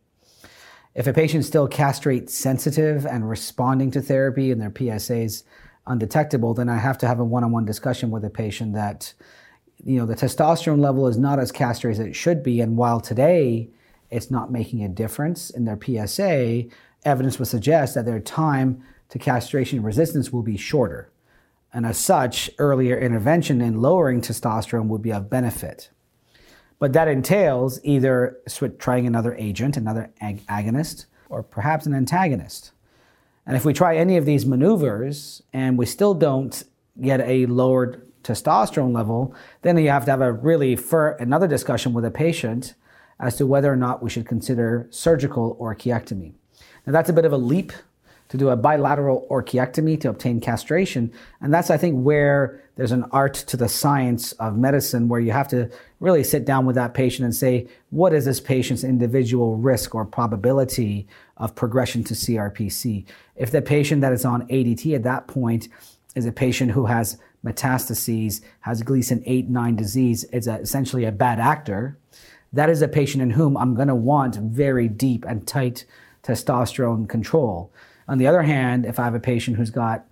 If 0.95 1.07
a 1.07 1.13
patient 1.13 1.41
is 1.41 1.47
still 1.47 1.69
castrate 1.69 2.31
sensitive 2.31 3.07
and 3.07 3.29
responding 3.29 3.91
to 3.93 4.01
therapy 4.01 4.51
and 4.51 4.61
their 4.61 4.73
PSA 4.75 5.17
is 5.17 5.45
undetectable, 5.89 6.55
then 6.55 6.69
I 6.69 6.77
have 6.77 6.99
to 6.99 7.07
have 7.07 7.19
a 7.19 7.25
one 7.25 7.45
on 7.45 7.53
one 7.53 7.65
discussion 7.65 8.11
with 8.11 8.23
the 8.23 8.31
patient 8.31 8.75
that, 8.75 9.13
you 9.85 9.99
know, 9.99 10.07
the 10.07 10.15
testosterone 10.15 10.81
level 10.81 11.07
is 11.09 11.19
not 11.19 11.39
as 11.39 11.51
castrated 11.51 12.01
as 12.01 12.07
it 12.07 12.15
should 12.15 12.43
be. 12.43 12.61
And 12.61 12.77
while 12.77 13.01
today 13.01 13.71
it's 14.11 14.31
not 14.31 14.53
making 14.53 14.85
a 14.85 14.89
difference 14.89 15.51
in 15.51 15.65
their 15.65 15.79
PSA, 15.83 16.65
evidence 17.05 17.39
would 17.39 17.49
suggest 17.49 17.95
that 17.95 18.05
their 18.05 18.21
time 18.21 18.83
to 19.09 19.19
castration 19.19 19.83
resistance 19.83 20.33
will 20.33 20.43
be 20.43 20.57
shorter. 20.57 21.11
And 21.73 21.85
as 21.85 21.99
such, 21.99 22.51
earlier 22.59 22.99
intervention 22.99 23.61
in 23.61 23.81
lowering 23.81 24.21
testosterone 24.21 24.87
would 24.89 25.03
be 25.03 25.13
of 25.13 25.29
benefit. 25.29 25.91
But 26.79 26.93
that 26.93 27.09
entails 27.09 27.81
either 27.83 28.39
trying 28.79 29.07
another 29.07 29.35
agent, 29.35 29.77
another 29.77 30.11
ag- 30.21 30.47
agonist, 30.47 31.07
or 31.29 31.43
perhaps 31.43 31.87
an 31.87 31.95
antagonist. 31.95 32.73
And 33.49 33.57
if 33.57 33.65
we 33.65 33.73
try 33.73 33.97
any 33.97 34.19
of 34.19 34.27
these 34.27 34.45
maneuvers 34.45 35.43
and 35.55 35.79
we 35.79 35.87
still 35.87 36.13
don't 36.13 36.63
get 37.01 37.23
a 37.23 37.47
lowered 37.47 38.07
testosterone 38.23 38.95
level, 38.95 39.35
then 39.63 39.79
you 39.79 39.89
have 39.89 40.05
to 40.05 40.11
have 40.11 40.21
a 40.21 40.31
really 40.31 40.77
fur- 40.77 41.17
another 41.19 41.49
discussion 41.49 41.95
with 41.95 42.05
a 42.05 42.11
patient 42.11 42.75
as 43.19 43.37
to 43.37 43.47
whether 43.47 43.73
or 43.73 43.77
not 43.77 44.03
we 44.03 44.11
should 44.11 44.27
consider 44.27 44.87
surgical 44.91 45.57
orchiectomy. 45.57 46.35
Now, 46.87 46.93
that's 46.93 47.09
a 47.09 47.13
bit 47.15 47.25
of 47.25 47.33
a 47.33 47.39
leap 47.39 47.73
to 48.29 48.37
do 48.37 48.51
a 48.51 48.57
bilateral 48.57 49.27
orchiectomy 49.31 50.01
to 50.01 50.11
obtain 50.11 50.41
castration. 50.41 51.13
And 51.41 51.53
that's, 51.53 51.71
I 51.71 51.77
think, 51.77 52.05
where 52.05 52.63
there's 52.77 52.93
an 52.93 53.05
art 53.11 53.35
to 53.35 53.57
the 53.57 53.69
science 53.69 54.33
of 54.33 54.57
medicine 54.57 55.09
where 55.09 55.21
you 55.21 55.33
have 55.33 55.49
to 55.49 55.71
really 56.01 56.23
sit 56.23 56.45
down 56.45 56.67
with 56.67 56.77
that 56.77 56.95
patient 56.95 57.25
and 57.25 57.35
say, 57.35 57.67
what 57.91 58.13
is 58.13 58.25
this 58.25 58.39
patient's 58.39 58.85
individual 58.85 59.57
risk 59.57 59.95
or 59.95 60.05
probability 60.05 61.09
of 61.39 61.55
progression 61.55 62.05
to 62.05 62.15
CRPC? 62.15 63.05
If 63.37 63.51
the 63.51 63.63
patient 63.63 64.03
that 64.03 64.13
is 64.13 64.25
on 64.25 64.47
ADT 64.49 64.95
at 64.95 65.03
that 65.05 65.27
point 65.27 65.69
is 66.15 66.27
a 66.27 66.33
patient 66.33 66.73
who 66.73 66.87
has 66.87 67.19
metastases, 67.45 68.43
has 68.61 68.83
Gleason 68.83 69.23
8 69.25 69.49
9 69.49 69.77
disease, 69.77 70.25
is 70.25 70.47
a, 70.47 70.57
essentially 70.57 71.05
a 71.05 71.13
bad 71.13 71.41
actor, 71.41 71.97
that 72.53 72.71
is 72.71 72.83
a 72.83 72.89
patient 72.89 73.23
in 73.23 73.31
whom 73.31 73.57
I'm 73.57 73.75
going 73.75 73.89
to 73.89 73.95
want 73.95 74.37
very 74.37 74.89
deep 74.89 75.25
and 75.27 75.47
tight 75.47 75.85
testosterone 76.23 77.09
control. 77.09 77.73
On 78.09 78.19
the 78.19 78.27
other 78.27 78.43
hand, 78.43 78.87
if 78.87 78.99
I 78.99 79.05
have 79.05 79.15
a 79.15 79.21
patient 79.21 79.57
who's 79.57 79.71
got 79.71 80.07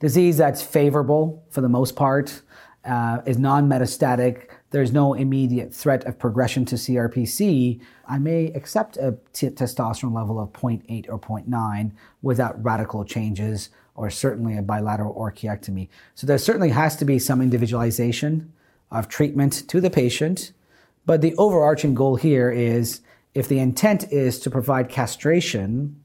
disease 0.00 0.36
that's 0.36 0.62
favorable 0.62 1.44
for 1.50 1.60
the 1.60 1.68
most 1.68 1.94
part, 1.94 2.42
uh, 2.84 3.20
is 3.26 3.38
non 3.38 3.68
metastatic, 3.68 4.50
there's 4.70 4.92
no 4.92 5.14
immediate 5.14 5.74
threat 5.74 6.04
of 6.04 6.18
progression 6.18 6.64
to 6.66 6.76
CRPC, 6.76 7.80
I 8.08 8.18
may 8.18 8.46
accept 8.48 8.96
a 8.96 9.16
t- 9.32 9.48
testosterone 9.48 10.14
level 10.14 10.38
of 10.40 10.52
0.8 10.52 11.06
or 11.08 11.18
0.9 11.18 11.92
without 12.22 12.62
radical 12.62 13.04
changes 13.04 13.70
or 13.94 14.10
certainly 14.10 14.56
a 14.56 14.62
bilateral 14.62 15.14
orchiectomy. 15.14 15.88
So 16.14 16.26
there 16.26 16.38
certainly 16.38 16.70
has 16.70 16.96
to 16.96 17.04
be 17.04 17.18
some 17.18 17.40
individualization 17.40 18.52
of 18.90 19.08
treatment 19.08 19.68
to 19.68 19.80
the 19.80 19.90
patient, 19.90 20.52
but 21.06 21.22
the 21.22 21.34
overarching 21.36 21.94
goal 21.94 22.16
here 22.16 22.50
is 22.50 23.00
if 23.34 23.48
the 23.48 23.58
intent 23.58 24.12
is 24.12 24.38
to 24.40 24.50
provide 24.50 24.88
castration, 24.88 26.02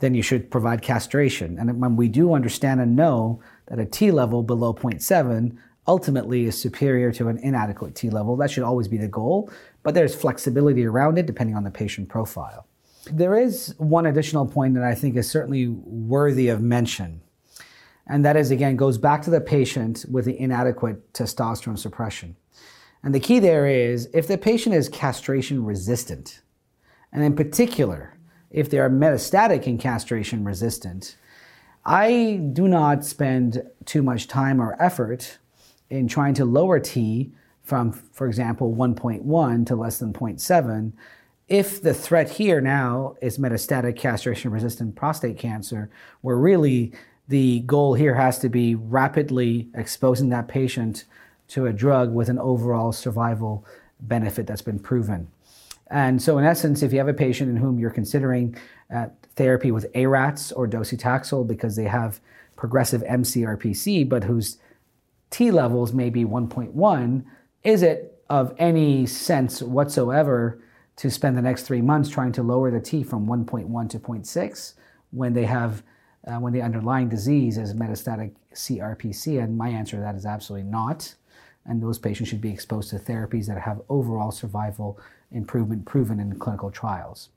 then 0.00 0.14
you 0.14 0.22
should 0.22 0.50
provide 0.50 0.82
castration. 0.82 1.58
And 1.58 1.80
when 1.80 1.96
we 1.96 2.08
do 2.08 2.34
understand 2.34 2.80
and 2.80 2.94
know 2.94 3.40
that 3.66 3.78
a 3.78 3.86
T 3.86 4.10
level 4.10 4.42
below 4.42 4.72
0.7 4.72 5.56
ultimately 5.86 6.44
is 6.44 6.60
superior 6.60 7.10
to 7.12 7.28
an 7.28 7.38
inadequate 7.38 7.94
T 7.94 8.10
level, 8.10 8.36
that 8.36 8.50
should 8.50 8.62
always 8.62 8.88
be 8.88 8.98
the 8.98 9.08
goal. 9.08 9.50
But 9.82 9.94
there's 9.94 10.14
flexibility 10.14 10.84
around 10.84 11.18
it 11.18 11.26
depending 11.26 11.56
on 11.56 11.64
the 11.64 11.70
patient 11.70 12.08
profile. 12.08 12.66
There 13.10 13.38
is 13.38 13.74
one 13.78 14.06
additional 14.06 14.46
point 14.46 14.74
that 14.74 14.84
I 14.84 14.94
think 14.94 15.16
is 15.16 15.30
certainly 15.30 15.68
worthy 15.68 16.48
of 16.48 16.60
mention. 16.60 17.22
And 18.06 18.24
that 18.24 18.36
is, 18.36 18.50
again, 18.50 18.76
goes 18.76 18.98
back 18.98 19.22
to 19.22 19.30
the 19.30 19.40
patient 19.40 20.04
with 20.10 20.24
the 20.24 20.38
inadequate 20.38 21.12
testosterone 21.12 21.78
suppression. 21.78 22.36
And 23.02 23.14
the 23.14 23.20
key 23.20 23.38
there 23.38 23.66
is 23.66 24.08
if 24.12 24.26
the 24.26 24.38
patient 24.38 24.74
is 24.74 24.88
castration 24.88 25.64
resistant, 25.64 26.40
and 27.12 27.22
in 27.22 27.34
particular, 27.34 28.17
if 28.50 28.70
they 28.70 28.78
are 28.78 28.90
metastatic 28.90 29.66
and 29.66 29.78
castration 29.80 30.44
resistant, 30.44 31.16
I 31.84 32.40
do 32.52 32.68
not 32.68 33.04
spend 33.04 33.62
too 33.84 34.02
much 34.02 34.28
time 34.28 34.60
or 34.60 34.80
effort 34.80 35.38
in 35.90 36.08
trying 36.08 36.34
to 36.34 36.44
lower 36.44 36.78
T 36.80 37.32
from, 37.62 37.92
for 37.92 38.26
example, 38.26 38.74
1.1 38.74 39.66
to 39.66 39.76
less 39.76 39.98
than 39.98 40.12
0.7 40.12 40.92
if 41.48 41.80
the 41.80 41.94
threat 41.94 42.28
here 42.28 42.60
now 42.60 43.16
is 43.22 43.38
metastatic 43.38 43.96
castration 43.96 44.50
resistant 44.50 44.94
prostate 44.94 45.38
cancer, 45.38 45.90
where 46.20 46.36
really 46.36 46.92
the 47.26 47.60
goal 47.60 47.94
here 47.94 48.14
has 48.14 48.38
to 48.40 48.48
be 48.48 48.74
rapidly 48.74 49.68
exposing 49.74 50.28
that 50.28 50.48
patient 50.48 51.04
to 51.48 51.66
a 51.66 51.72
drug 51.72 52.12
with 52.12 52.28
an 52.28 52.38
overall 52.38 52.92
survival 52.92 53.64
benefit 54.00 54.46
that's 54.46 54.62
been 54.62 54.78
proven. 54.78 55.28
And 55.90 56.20
so, 56.20 56.38
in 56.38 56.44
essence, 56.44 56.82
if 56.82 56.92
you 56.92 56.98
have 56.98 57.08
a 57.08 57.14
patient 57.14 57.50
in 57.50 57.56
whom 57.56 57.78
you're 57.78 57.90
considering 57.90 58.56
uh, 58.94 59.06
therapy 59.36 59.70
with 59.70 59.86
ARATs 59.94 60.52
or 60.52 60.68
docetaxel 60.68 61.46
because 61.46 61.76
they 61.76 61.84
have 61.84 62.20
progressive 62.56 63.02
MCRPC, 63.02 64.08
but 64.08 64.24
whose 64.24 64.58
T 65.30 65.50
levels 65.50 65.92
may 65.92 66.10
be 66.10 66.24
1.1, 66.24 67.24
is 67.64 67.82
it 67.82 68.20
of 68.28 68.54
any 68.58 69.06
sense 69.06 69.62
whatsoever 69.62 70.60
to 70.96 71.10
spend 71.10 71.36
the 71.36 71.42
next 71.42 71.62
three 71.62 71.80
months 71.80 72.10
trying 72.10 72.32
to 72.32 72.42
lower 72.42 72.70
the 72.70 72.80
T 72.80 73.02
from 73.02 73.26
1.1 73.26 73.90
to 73.90 73.98
0.6 73.98 74.74
when 75.10 75.32
they 75.32 75.44
have 75.44 75.82
uh, 76.26 76.38
when 76.38 76.52
the 76.52 76.60
underlying 76.60 77.08
disease 77.08 77.56
is 77.56 77.72
metastatic 77.72 78.32
CRPC? 78.52 79.42
And 79.42 79.56
my 79.56 79.68
answer 79.68 79.96
to 79.96 80.02
that 80.02 80.16
is 80.16 80.26
absolutely 80.26 80.68
not. 80.68 81.14
And 81.64 81.82
those 81.82 81.98
patients 81.98 82.28
should 82.28 82.40
be 82.40 82.50
exposed 82.50 82.90
to 82.90 82.96
therapies 82.96 83.46
that 83.46 83.60
have 83.60 83.80
overall 83.88 84.30
survival 84.30 84.98
improvement 85.32 85.84
proven 85.84 86.20
in 86.20 86.38
clinical 86.38 86.70
trials. 86.70 87.30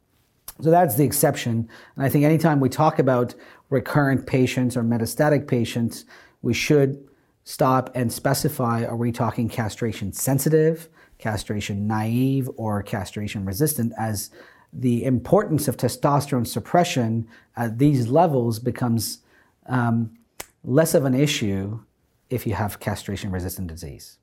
So 0.62 0.70
that's 0.70 0.96
the 0.96 1.04
exception. 1.04 1.70
And 1.96 2.06
I 2.06 2.10
think 2.10 2.24
anytime 2.24 2.60
we 2.60 2.70
talk 2.70 3.00
about 3.00 3.34
recurrent 3.70 4.28
patients 4.28 4.78
or 4.78 4.84
metastatic 4.84 5.48
patients, 5.48 6.06
we 6.42 6.54
should 6.54 7.08
stop 7.44 7.90
and 7.96 8.12
specify 8.12 8.86
are 8.86 8.96
we 8.96 9.12
talking 9.12 9.50
castration 9.50 10.14
sensitive, 10.14 10.90
castration 11.18 11.88
naive, 11.88 12.50
or 12.58 12.84
castration 12.84 13.46
resistant 13.46 13.94
as 13.98 14.30
the 14.74 15.04
importance 15.04 15.68
of 15.68 15.78
testosterone 15.78 16.48
suppression 16.48 17.28
at 17.58 17.78
these 17.78 18.08
levels 18.08 18.60
becomes 18.60 19.20
um, 19.68 20.12
less 20.64 20.94
of 20.94 21.06
an 21.06 21.14
issue 21.14 21.80
if 22.30 22.48
you 22.48 22.54
have 22.54 22.80
castration 22.80 23.32
resistant 23.32 23.68
disease. 23.68 24.18